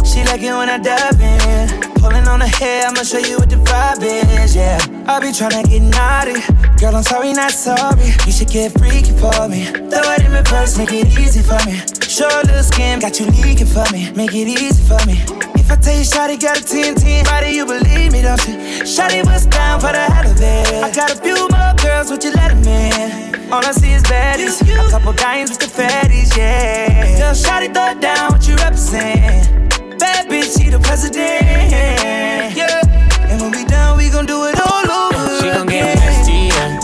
She 0.05 0.25
like 0.25 0.43
it 0.43 0.53
when 0.53 0.69
I 0.69 0.79
dive 0.79 1.21
in. 1.21 1.93
Pulling 2.01 2.27
on 2.27 2.41
her 2.41 2.49
hair, 2.49 2.89
I'ma 2.89 3.05
show 3.05 3.19
you 3.19 3.39
what 3.39 3.49
the 3.49 3.57
vibe 3.57 4.03
is, 4.03 4.57
yeah. 4.57 4.79
I 5.07 5.21
be 5.21 5.29
tryna 5.29 5.63
get 5.71 5.83
naughty. 5.83 6.41
Girl, 6.81 6.97
I'm 6.97 7.05
sorry, 7.05 7.33
not 7.33 7.53
sorry. 7.53 8.07
You 8.27 8.33
should 8.33 8.49
get 8.49 8.77
freaky 8.77 9.13
for 9.13 9.47
me. 9.49 9.67
Throw 9.67 10.03
it 10.15 10.25
in 10.25 10.33
reverse, 10.33 10.77
make 10.77 10.93
it 10.93 11.17
easy 11.17 11.43
for 11.43 11.65
me. 11.65 11.81
Show 12.03 12.27
a 12.27 12.43
little 12.43 12.65
skin, 12.65 12.99
got 12.99 13.21
you 13.21 13.27
leaking 13.27 13.67
for 13.67 13.85
me. 13.93 14.11
Make 14.17 14.35
it 14.35 14.49
easy 14.49 14.83
for 14.83 14.99
me. 15.07 15.56
If 15.67 15.73
I 15.73 15.77
tell 15.83 15.99
you, 15.99 16.05
Shotty 16.05 16.41
got 16.41 16.61
a 16.61 16.63
10 16.63 16.95
10, 16.95 17.25
body, 17.25 17.51
you 17.51 17.67
believe 17.67 18.13
me, 18.13 18.23
don't 18.23 18.39
you? 18.47 18.55
Shotty 18.87 19.27
was 19.27 19.47
down 19.47 19.81
for 19.81 19.91
the 19.91 19.99
hell 19.99 20.31
of 20.31 20.39
it. 20.41 20.85
I 20.85 20.95
got 20.95 21.11
a 21.11 21.17
few 21.17 21.35
more 21.51 21.75
girls, 21.83 22.09
would 22.09 22.23
you 22.23 22.31
let 22.35 22.55
them 22.55 22.63
in? 22.63 23.51
All 23.53 23.67
I 23.67 23.73
see 23.73 23.91
is 23.91 24.05
baddies. 24.05 24.63
A 24.63 24.91
couple 24.93 25.13
dimes 25.15 25.51
with 25.51 25.59
the 25.59 25.67
fatties, 25.67 26.37
yeah. 26.37 27.19
Tell 27.19 27.35
Shotty 27.35 27.75
throw 27.75 27.99
it 27.99 28.01
down, 28.01 28.31
what 28.31 28.47
you 28.47 28.55
represent. 28.55 29.99
Bad 29.99 30.29
bitch, 30.31 30.57
she 30.57 30.71
the 30.71 30.79
president, 30.79 31.43
yeah. 31.43 32.81
And 33.27 33.43
when 33.43 33.51
we 33.51 33.65
done, 33.65 33.99
we 33.99 34.09
gon' 34.09 34.25
do 34.25 34.45
it 34.45 34.61
all 34.61 34.87
over 34.87 35.41
She 35.41 35.51
gon' 35.51 35.67
get 35.67 35.99
nasty, 35.99 36.47
yeah. 36.55 36.79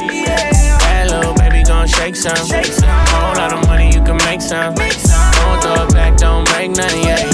That 0.83 1.07
little 1.09 1.35
baby 1.35 1.62
gon' 1.62 1.87
shake 1.87 2.16
some. 2.16 2.35
Whole 2.35 3.37
lot 3.38 3.53
of 3.53 3.64
money, 3.68 3.95
you 3.95 4.03
can 4.03 4.16
make 4.27 4.40
some. 4.40 4.75
Don't 4.75 5.62
throw 5.62 5.87
it 5.87 5.95
back, 5.95 6.16
don't 6.16 6.45
break 6.51 6.73
none, 6.73 6.99
yeah. 6.99 7.32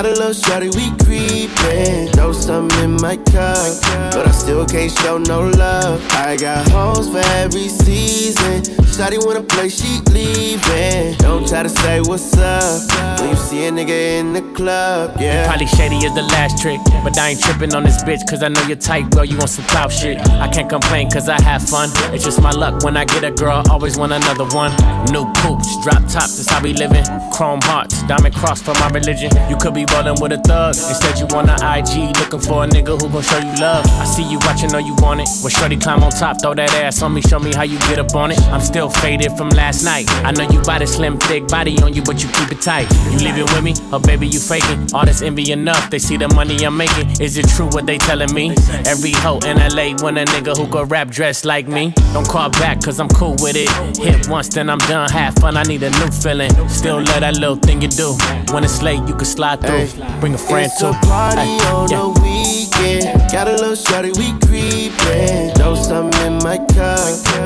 Got 0.00 0.12
a 0.12 0.14
little 0.14 0.32
shorty, 0.32 0.70
we 0.70 0.96
creepin'. 1.04 2.08
Throw 2.14 2.32
some 2.32 2.68
my 3.00 3.16
cup, 3.16 3.80
but 4.12 4.26
I 4.26 4.30
still 4.30 4.66
can't 4.66 4.92
show 4.92 5.16
no 5.16 5.48
love. 5.48 6.06
I 6.12 6.36
got 6.36 6.68
hoes 6.68 7.08
for 7.08 7.24
every 7.36 7.68
season. 7.68 8.62
Shotty 8.84 9.24
wanna 9.24 9.42
play, 9.42 9.68
she 9.70 10.00
leaving. 10.10 11.16
Don't 11.18 11.48
try 11.48 11.62
to 11.62 11.68
say 11.68 12.00
what's 12.00 12.36
up 12.36 13.20
when 13.20 13.30
you 13.30 13.36
see 13.36 13.66
a 13.66 13.70
nigga 13.70 14.18
in 14.20 14.32
the 14.32 14.42
club, 14.54 15.16
yeah. 15.18 15.46
Probably 15.46 15.66
shady 15.66 15.96
is 15.96 16.14
the 16.14 16.22
last 16.22 16.60
trick, 16.60 16.80
but 17.02 17.18
I 17.18 17.30
ain't 17.30 17.40
tripping 17.40 17.74
on 17.74 17.84
this 17.84 18.02
bitch, 18.04 18.28
cause 18.28 18.42
I 18.42 18.48
know 18.48 18.60
you're 18.62 18.76
tight, 18.76 19.10
girl. 19.10 19.24
You 19.24 19.38
want 19.38 19.50
some 19.50 19.64
clout 19.66 19.92
shit. 19.92 20.18
I 20.32 20.48
can't 20.48 20.68
complain, 20.68 21.10
cause 21.10 21.28
I 21.28 21.40
have 21.42 21.66
fun. 21.66 21.88
It's 22.12 22.24
just 22.24 22.42
my 22.42 22.50
luck 22.50 22.84
when 22.84 22.96
I 22.96 23.04
get 23.04 23.24
a 23.24 23.30
girl, 23.30 23.62
always 23.70 23.96
want 23.96 24.12
another 24.12 24.44
one. 24.54 24.72
New 25.12 25.24
poops, 25.40 25.68
drop 25.82 26.02
tops, 26.08 26.36
that's 26.36 26.50
how 26.50 26.62
we 26.62 26.74
living. 26.74 27.04
Chrome 27.32 27.60
hearts, 27.62 28.02
diamond 28.02 28.34
cross 28.34 28.60
for 28.60 28.74
my 28.74 28.88
religion. 28.90 29.30
You 29.48 29.56
could 29.56 29.74
be 29.74 29.86
rolling 29.94 30.20
with 30.20 30.32
a 30.32 30.38
thug, 30.42 30.74
instead 30.76 31.18
you 31.18 31.26
on 31.36 31.46
the 31.46 31.56
IG, 31.56 32.16
looking 32.18 32.40
for 32.40 32.64
a 32.64 32.66
nigga 32.66 32.89
who 32.98 33.08
gon' 33.08 33.22
show 33.22 33.38
you 33.38 33.54
love. 33.60 33.84
I 33.86 34.04
see 34.04 34.22
you 34.22 34.38
watching, 34.46 34.70
know 34.70 34.78
you 34.78 34.94
want 34.98 35.20
it. 35.20 35.28
Well, 35.42 35.48
shorty 35.50 35.76
climb 35.76 36.02
on 36.02 36.10
top, 36.10 36.40
throw 36.42 36.54
that 36.54 36.72
ass 36.74 37.02
on 37.02 37.14
me, 37.14 37.22
show 37.22 37.38
me 37.38 37.52
how 37.54 37.62
you 37.62 37.78
get 37.80 37.98
up 37.98 38.14
on 38.14 38.30
it. 38.32 38.40
I'm 38.48 38.60
still 38.60 38.88
faded 38.90 39.32
from 39.36 39.50
last 39.50 39.84
night. 39.84 40.06
I 40.24 40.32
know 40.32 40.44
you 40.50 40.62
got 40.62 40.82
a 40.82 40.86
slim, 40.86 41.18
thick 41.18 41.48
body 41.48 41.78
on 41.82 41.94
you, 41.94 42.02
but 42.02 42.22
you 42.22 42.28
keep 42.30 42.50
it 42.52 42.60
tight. 42.60 42.90
You 43.10 43.18
leave 43.18 43.38
it 43.38 43.44
with 43.52 43.62
me, 43.62 43.74
or 43.92 44.00
baby, 44.00 44.26
you 44.26 44.40
faking. 44.40 44.88
All 44.94 45.04
this 45.04 45.22
envy 45.22 45.52
enough, 45.52 45.90
they 45.90 45.98
see 45.98 46.16
the 46.16 46.28
money 46.34 46.64
I'm 46.64 46.76
making. 46.76 47.10
Is 47.20 47.36
it 47.38 47.48
true 47.48 47.66
what 47.68 47.86
they 47.86 47.98
telling 47.98 48.32
me? 48.34 48.50
Every 48.86 49.12
hoe 49.12 49.38
in 49.46 49.58
LA 49.58 49.94
want 50.02 50.18
a 50.18 50.24
nigga 50.24 50.56
who 50.56 50.66
could 50.66 50.90
rap 50.90 51.08
dressed 51.08 51.44
like 51.44 51.68
me. 51.68 51.92
Don't 52.12 52.28
call 52.28 52.50
back, 52.50 52.80
cause 52.82 52.98
I'm 53.00 53.08
cool 53.08 53.36
with 53.40 53.56
it. 53.56 53.70
Hit 53.98 54.28
once, 54.28 54.48
then 54.48 54.68
I'm 54.70 54.78
done. 54.78 55.08
Have 55.10 55.34
fun, 55.36 55.56
I 55.56 55.62
need 55.64 55.82
a 55.82 55.90
new 55.90 56.10
feeling. 56.10 56.50
Still 56.68 56.96
love 56.96 57.20
that 57.20 57.34
little 57.34 57.56
thing 57.56 57.80
you 57.82 57.88
do. 57.88 58.16
When 58.52 58.64
it's 58.64 58.82
late, 58.82 59.00
you 59.08 59.14
can 59.14 59.24
slide 59.24 59.60
through. 59.60 59.86
Bring 60.20 60.34
a 60.34 60.38
friend 60.38 60.66
It's 60.66 60.80
too. 60.80 60.88
a 60.88 60.92
party 60.92 61.40
Ay, 61.40 61.72
on 61.72 61.88
yeah. 61.90 61.98
the 61.98 62.08
weekend. 62.20 62.79
Got 62.80 63.46
a 63.46 63.52
little 63.52 63.74
shorty, 63.74 64.10
we 64.16 64.32
creepin'. 64.40 65.54
Throw 65.54 65.74
some 65.74 66.10
in 66.24 66.38
my 66.38 66.56
cup, 66.56 66.98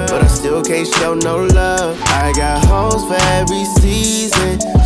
but 0.09 0.23
I 0.23 0.27
still 0.29 0.63
can't 0.63 0.87
show 0.87 1.15
no 1.15 1.45
love. 1.45 2.01
I 2.07 2.33
got 2.37 2.65
hoes 2.65 3.05
for 3.05 3.21
every 3.33 3.65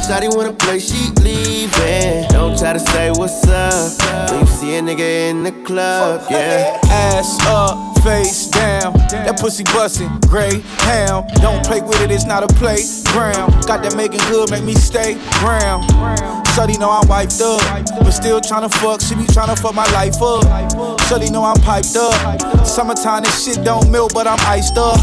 Shotty 0.08 0.34
wanna 0.34 0.54
play, 0.54 0.78
she 0.78 1.10
leaving. 1.20 2.26
Don't 2.30 2.58
try 2.58 2.72
to 2.72 2.78
say 2.78 3.10
what's 3.10 3.46
up 3.46 4.30
when 4.30 4.40
you 4.40 4.46
see 4.46 4.76
a 4.76 4.80
nigga 4.80 5.28
in 5.28 5.42
the 5.42 5.52
club, 5.66 6.22
yeah. 6.30 6.80
Ass 6.84 7.38
up, 7.44 7.76
face 8.02 8.48
down. 8.48 8.94
That 9.10 9.38
pussy 9.38 9.64
bustin', 9.64 10.08
gray 10.20 10.60
hound. 10.78 11.28
Don't 11.42 11.62
play 11.62 11.82
with 11.82 12.00
it, 12.00 12.10
it's 12.10 12.24
not 12.24 12.42
a 12.42 12.48
playground. 12.54 13.52
Got 13.66 13.82
that 13.82 13.96
making 13.96 14.20
good, 14.30 14.50
make 14.50 14.64
me 14.64 14.72
stay 14.72 15.20
ground. 15.40 15.84
Shorty 16.56 16.78
know 16.78 16.90
I'm 16.90 17.06
wiped 17.06 17.42
up, 17.42 17.60
but 18.00 18.10
still 18.10 18.40
tryna 18.40 18.72
fuck. 18.80 19.02
She 19.02 19.14
be 19.14 19.24
tryna 19.24 19.60
fuck 19.60 19.74
my 19.74 19.86
life 19.92 20.22
up. 20.22 20.42
Shorty 21.02 21.28
know 21.30 21.44
I'm 21.44 21.60
piped 21.60 21.96
up. 21.96 22.66
Summertime, 22.66 23.24
this 23.24 23.44
shit 23.44 23.62
don't 23.62 23.90
melt, 23.90 24.14
but 24.14 24.26
I'm 24.26 24.40
iced 24.48 24.78
up. 24.78 24.96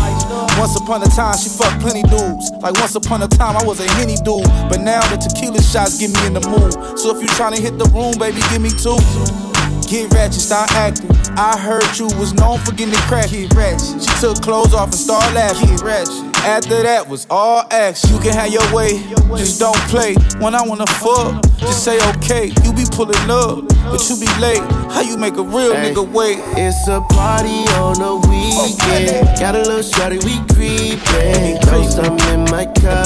Once 0.58 0.76
upon 0.80 1.04
a 1.04 1.08
time, 1.08 1.38
she 1.38 1.50
fucked 1.50 1.82
plenty 1.82 2.04
dudes. 2.04 2.52
Like 2.62 2.74
once 2.80 2.96
upon 2.96 3.22
a 3.22 3.28
time, 3.28 3.58
I 3.58 3.64
was 3.64 3.80
a 3.80 3.90
henny 3.94 4.16
dude. 4.24 4.48
But 4.70 4.82
now 4.82 5.02
the 5.12 5.18
tequila 5.18 5.62
shots 5.62 6.00
get 6.00 6.12
me 6.12 6.28
in 6.28 6.34
the 6.34 6.44
mood. 6.48 6.74
So 6.98 7.16
if 7.16 7.22
you 7.22 7.28
tryna 7.30 7.60
hit 7.60 7.78
the 7.78 7.86
room, 7.92 8.18
baby, 8.18 8.42
give 8.52 8.62
me 8.62 8.70
two. 8.70 9.45
Get 9.88 10.12
ratchet, 10.14 10.42
start 10.42 10.72
acting. 10.74 11.12
I 11.38 11.58
heard 11.60 11.86
you 11.98 12.08
was 12.18 12.34
known 12.34 12.60
for 12.60 12.74
getting 12.74 12.96
crack. 13.06 13.30
Get 13.30 13.54
ratchet. 13.54 14.02
She 14.02 14.20
took 14.20 14.42
clothes 14.42 14.74
off 14.74 14.90
and 14.90 14.96
started 14.96 15.36
laughing. 15.36 15.70
Get 15.70 15.82
ratchet. 15.82 16.36
After 16.46 16.82
that 16.84 17.08
was 17.08 17.28
all 17.30 17.64
action. 17.72 18.10
You 18.14 18.20
can 18.20 18.34
have 18.34 18.52
your 18.52 18.66
way, 18.74 18.98
just 19.38 19.60
don't 19.60 19.78
play. 19.90 20.16
When 20.40 20.56
I 20.56 20.62
wanna 20.62 20.88
fuck, 20.88 21.42
just 21.58 21.84
say 21.84 21.98
okay. 22.18 22.54
You 22.64 22.74
be 22.74 22.86
pulling 22.92 23.30
up, 23.30 23.68
but 23.90 24.02
you 24.10 24.18
be 24.18 24.30
late. 24.42 24.62
How 24.90 25.02
you 25.02 25.18
make 25.18 25.38
a 25.38 25.44
real 25.44 25.74
Hey, 25.76 25.94
nigga 25.94 26.06
wait? 26.12 26.40
It's 26.58 26.88
a 26.88 27.02
party 27.14 27.66
on 27.82 27.98
the 28.02 28.16
weekend. 28.30 29.40
Got 29.40 29.56
a 29.56 29.62
little 29.62 29.82
shorty, 29.82 30.18
we 30.26 30.38
creepin'. 30.54 31.62
Throw 31.62 31.84
some 31.90 32.18
in 32.34 32.42
my 32.50 32.66
cup, 32.66 33.06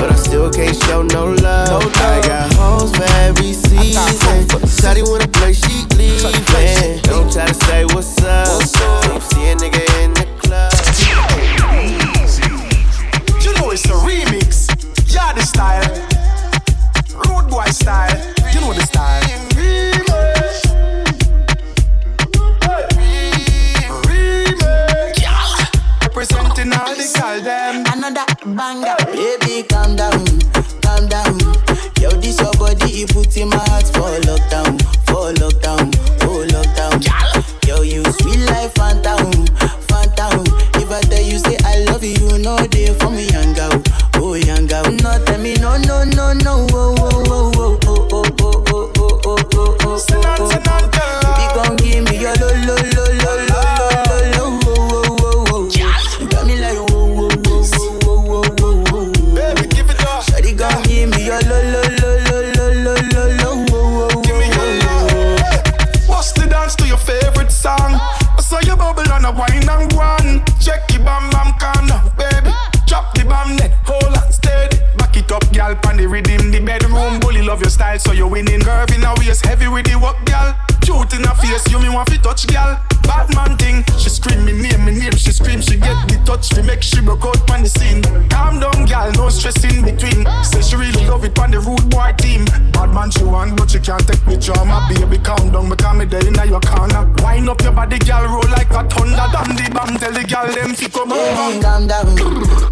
but 0.00 0.10
I 0.10 0.16
still 0.16 0.50
can't 0.50 0.76
show 0.84 1.02
no 1.02 1.32
love. 1.32 1.84
I 1.96 2.20
got 2.22 2.52
hoes 2.54 2.94
for 2.96 3.04
every 3.24 3.52
season. 3.52 4.69
Shorty 4.80 5.02
wanna 5.02 5.28
play, 5.28 5.52
she 5.52 5.84
leaving. 5.96 7.02
Don't 7.02 7.30
try 7.30 7.46
to 7.46 7.54
say 7.66 7.84
what's 7.84 8.20
up. 8.22 8.48
When 9.04 9.14
you 9.14 9.20
see 9.20 9.50
a 9.50 9.54
nigga 9.56 9.82
in 10.02 10.14
the 10.14 10.24
club. 10.40 10.72
You 13.42 13.52
know 13.54 13.70
it's 13.70 13.84
a 13.84 13.92
remix. 13.92 14.68
Yeah, 15.14 15.32
the 15.34 15.42
style. 15.42 15.84
Road 17.28 17.50
boy 17.50 17.66
style. 17.66 18.16
You 18.52 18.60
know 18.62 18.72
the 18.72 18.80
style. 18.86 19.20
Representing 26.02 26.72
all 26.72 26.94
the 26.94 27.06
girl 27.18 27.40
them. 27.42 27.84
Another 27.92 28.26
banger. 28.56 28.96
Baby, 29.12 29.62
calm 29.68 29.96
down, 29.96 30.24
calm 30.82 31.06
down. 31.08 31.38
Yo, 32.00 32.10
this 32.12 32.40
your 32.40 32.52
body, 32.54 32.90
you 32.90 33.06
put 33.06 33.36
in 33.36 33.48
my 33.48 33.58
heart 33.68 33.86
for 33.88 34.08
lockdown, 34.24 34.69
she 86.90 87.00
broke 87.02 87.24
out 87.24 87.50
on 87.50 87.62
the 87.62 87.68
scene. 87.68 88.02
Calm 88.28 88.58
down, 88.60 88.79
gal, 88.90 89.10
no 89.12 89.28
stress 89.30 89.62
in 89.64 89.84
between. 89.84 90.26
Ah. 90.26 90.42
Say 90.42 90.60
she 90.62 90.76
really 90.76 91.06
love 91.06 91.24
it 91.24 91.38
on 91.38 91.50
the 91.52 91.60
rude 91.60 91.88
boy 91.88 92.12
team. 92.18 92.44
Bad 92.74 92.90
man 92.92 93.10
she 93.10 93.22
want, 93.24 93.56
but 93.56 93.70
she 93.70 93.78
can't 93.78 94.02
take 94.06 94.26
me 94.26 94.36
drama. 94.36 94.82
Ah. 94.82 94.88
Baby, 94.90 95.18
calm 95.22 95.50
down, 95.54 95.70
because 95.70 95.96
me 95.96 96.04
there 96.04 96.26
in 96.26 96.34
your 96.50 96.60
corner. 96.60 97.06
Wind 97.22 97.48
up 97.48 97.62
your 97.62 97.72
body, 97.72 97.98
gal, 97.98 98.26
roll 98.26 98.42
like 98.50 98.70
a 98.74 98.82
thunder. 98.90 99.16
Ah. 99.16 99.30
Damn 99.30 99.54
the 99.56 99.66
bam, 99.70 99.96
tell 99.96 100.12
the 100.12 100.24
gal 100.26 100.46
them 100.50 100.74
fi 100.74 100.88
come 100.90 101.08
Baby, 101.08 101.22
over. 101.22 101.62
calm 101.62 101.86
down, 101.86 102.08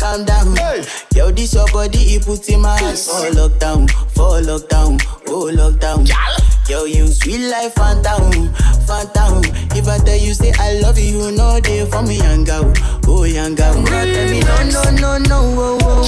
calm 0.03 0.25
down. 0.27 0.57
Hey. 0.57 0.83
Yo, 1.15 1.31
this 1.31 1.55
your 1.55 1.67
body, 1.73 1.99
you 1.99 2.21
put 2.21 2.49
in 2.49 2.61
my 2.61 2.77
heart 2.79 2.99
for 2.99 3.31
lockdown, 3.39 3.87
for 4.15 4.43
lockdown, 4.43 4.99
oh 5.29 5.51
lockdown. 5.55 6.03
Yo, 6.69 6.85
you 6.85 7.07
sweet 7.07 7.49
life, 7.49 7.75
Fanta, 7.75 8.19
Fanta. 8.85 9.41
If 9.77 9.89
I 9.89 9.99
tell 9.99 10.17
you 10.17 10.35
say 10.35 10.53
I 10.59 10.81
love 10.81 10.99
you, 10.99 11.31
you 11.31 11.37
know 11.37 11.61
they 11.61 11.87
for 11.87 12.03
me, 12.03 12.19
young 12.19 12.45
girl, 12.45 12.73
oh 13.07 13.25
young 13.25 13.55
girl. 13.55 13.75
No, 13.81 13.87
tell 13.89 14.31
me 14.31 14.41
no, 14.41 14.63
no, 14.71 14.91
no, 14.91 15.19
no, 15.19 15.39
oh, 15.57 15.79
oh, 15.83 16.08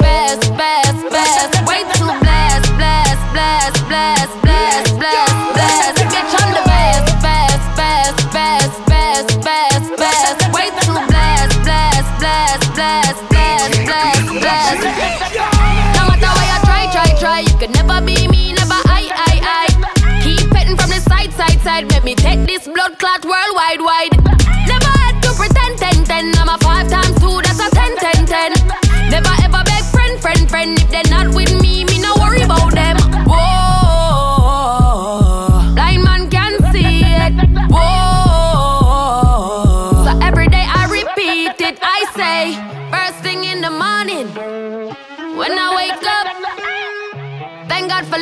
never 17.81 18.05
be 18.05 18.27
me, 18.27 18.53
never 18.53 18.79
I, 18.85 19.09
I, 19.29 19.33
I. 19.57 20.21
Keep 20.23 20.51
petting 20.51 20.77
from 20.77 20.89
the 20.89 20.99
side, 20.99 21.31
side, 21.33 21.59
side. 21.61 21.87
Make 21.91 22.03
me 22.03 22.15
take 22.15 22.45
this 22.45 22.67
blood 22.67 22.97
clot 22.99 23.23
worldwide, 23.25 23.81
wide. 23.81 24.10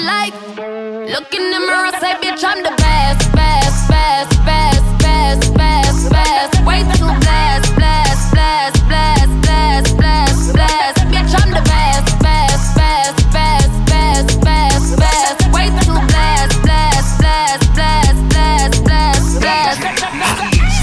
Life. 0.05 0.33
Look 0.55 1.33
in 1.35 1.51
the 1.51 1.59
mirror, 1.59 1.91
say, 1.99 2.15
bitch, 2.23 2.43
I'm 2.45 2.63
the 2.63 2.71
best, 2.77 3.31
best, 3.33 3.89
best, 3.89 4.31
best, 4.45 5.03
best, 5.03 5.53
best, 5.55 6.09
best. 6.09 6.65
Way 6.65 6.83
too 6.95 7.11
blessed, 7.19 7.75
blessed, 7.75 8.31
blessed, 8.31 8.87
blessed, 8.87 9.41
blessed, 9.41 9.97
blessed, 9.97 10.53
blessed. 10.53 10.99
Bitch, 11.11 11.33
I'm 11.35 11.51
the 11.51 11.61
best, 11.67 12.07
best, 12.23 12.75
best, 12.79 13.17
best, 13.35 13.71
best, 13.91 14.39
best, 14.39 14.97
best. 14.97 15.51
Way 15.51 15.67
too 15.83 15.99
blessed, 16.07 16.61
blessed, 16.63 17.19
blessed, 17.19 17.67
blessed, 17.75 18.23
blessed, 18.31 18.83
blessed, 18.85 19.39
blessed. 19.41 19.83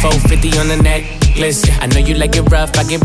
450 0.02 0.58
on 0.58 0.68
the 0.68 0.76
necklace. 0.76 1.64
I 1.80 1.86
know 1.86 2.00
you 2.00 2.14
like 2.16 2.36
it 2.36 2.42
rough, 2.50 2.76
I 2.76 2.84
get 2.84 3.00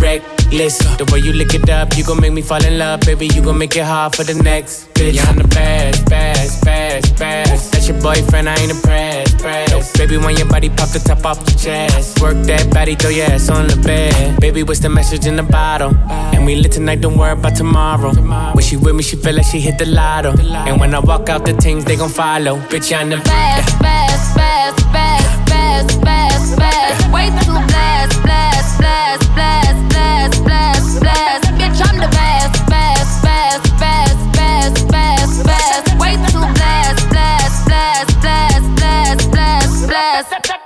reckless. 0.51 0.77
The 0.97 1.05
way 1.11 1.19
you 1.19 1.33
lick 1.33 1.53
it 1.53 1.69
up, 1.69 1.95
you 1.97 2.03
gon' 2.03 2.19
make 2.21 2.33
me 2.33 2.41
fall 2.41 2.63
in 2.63 2.77
love, 2.77 3.01
baby. 3.01 3.27
You 3.27 3.41
gon' 3.41 3.57
make 3.57 3.75
it 3.75 3.83
hard 3.83 4.15
for 4.15 4.23
the 4.23 4.33
next 4.33 4.93
bitch. 4.93 5.15
Yeah, 5.15 5.23
I'm 5.23 5.37
the 5.37 5.47
best, 5.47 6.05
best, 6.09 6.63
best, 6.63 7.17
best. 7.17 7.71
That's 7.71 7.87
your 7.87 8.01
boyfriend, 8.01 8.49
I 8.49 8.55
ain't 8.59 8.71
impressed, 8.71 9.37
pressed. 9.39 9.97
Baby, 9.97 10.17
when 10.17 10.37
your 10.37 10.47
body 10.47 10.69
pop 10.69 10.89
the 10.89 10.99
top 10.99 11.25
off 11.25 11.37
your 11.37 11.57
chest, 11.57 12.21
work 12.21 12.35
that 12.45 12.73
body, 12.73 12.95
throw 12.95 13.09
your 13.09 13.25
ass 13.25 13.49
on 13.49 13.67
the 13.67 13.77
bed. 13.77 14.39
Baby, 14.39 14.63
what's 14.63 14.79
the 14.79 14.89
message 14.89 15.25
in 15.25 15.35
the 15.35 15.43
bottle? 15.43 15.91
Uh. 15.95 16.31
And 16.33 16.45
we 16.45 16.55
lit 16.55 16.71
tonight, 16.71 17.01
don't 17.01 17.17
worry 17.17 17.33
about 17.33 17.55
tomorrow. 17.55 18.13
When 18.53 18.63
she 18.63 18.77
with 18.77 18.95
me, 18.95 19.03
she 19.03 19.15
feel 19.15 19.35
like 19.35 19.45
she 19.45 19.59
hit 19.59 19.77
the 19.77 19.85
lotto. 19.85 20.31
And 20.39 20.79
when 20.79 20.93
I 20.93 20.99
walk 20.99 21.29
out, 21.29 21.45
the 21.45 21.53
things 21.53 21.85
they 21.85 21.95
gon' 21.95 22.09
follow. 22.09 22.57
Bitch, 22.69 22.95
I'm 22.95 23.09
the 23.09 23.17
best, 23.17 23.79
best, 23.81 24.35
best, 24.35 24.77
best, 24.93 25.49
best, 25.49 26.01
best, 26.01 26.57
best. 26.57 27.11
Way 27.11 27.27
too 27.43 27.57
blessed, 27.67 28.21
blessed, 28.23 28.77
blessed, 28.79 29.33
blessed, 29.33 29.90
fast. 31.13 31.45
Bitch, 31.59 31.79
I'm 31.87 31.97
the 31.97 32.09
best, 32.09 32.55
best, 32.67 33.21
best, 33.23 33.65
best, 33.79 34.19
best, 34.37 34.87
best, 34.87 35.43
best. 35.45 35.99
Way 35.99 36.13
too 36.31 36.45
blast, 36.57 37.09
blast, 37.09 37.65
blast, 37.67 38.21
blast, 38.21 38.67
blast, 38.75 39.31
blast, 39.31 39.87
blast. 39.87 40.60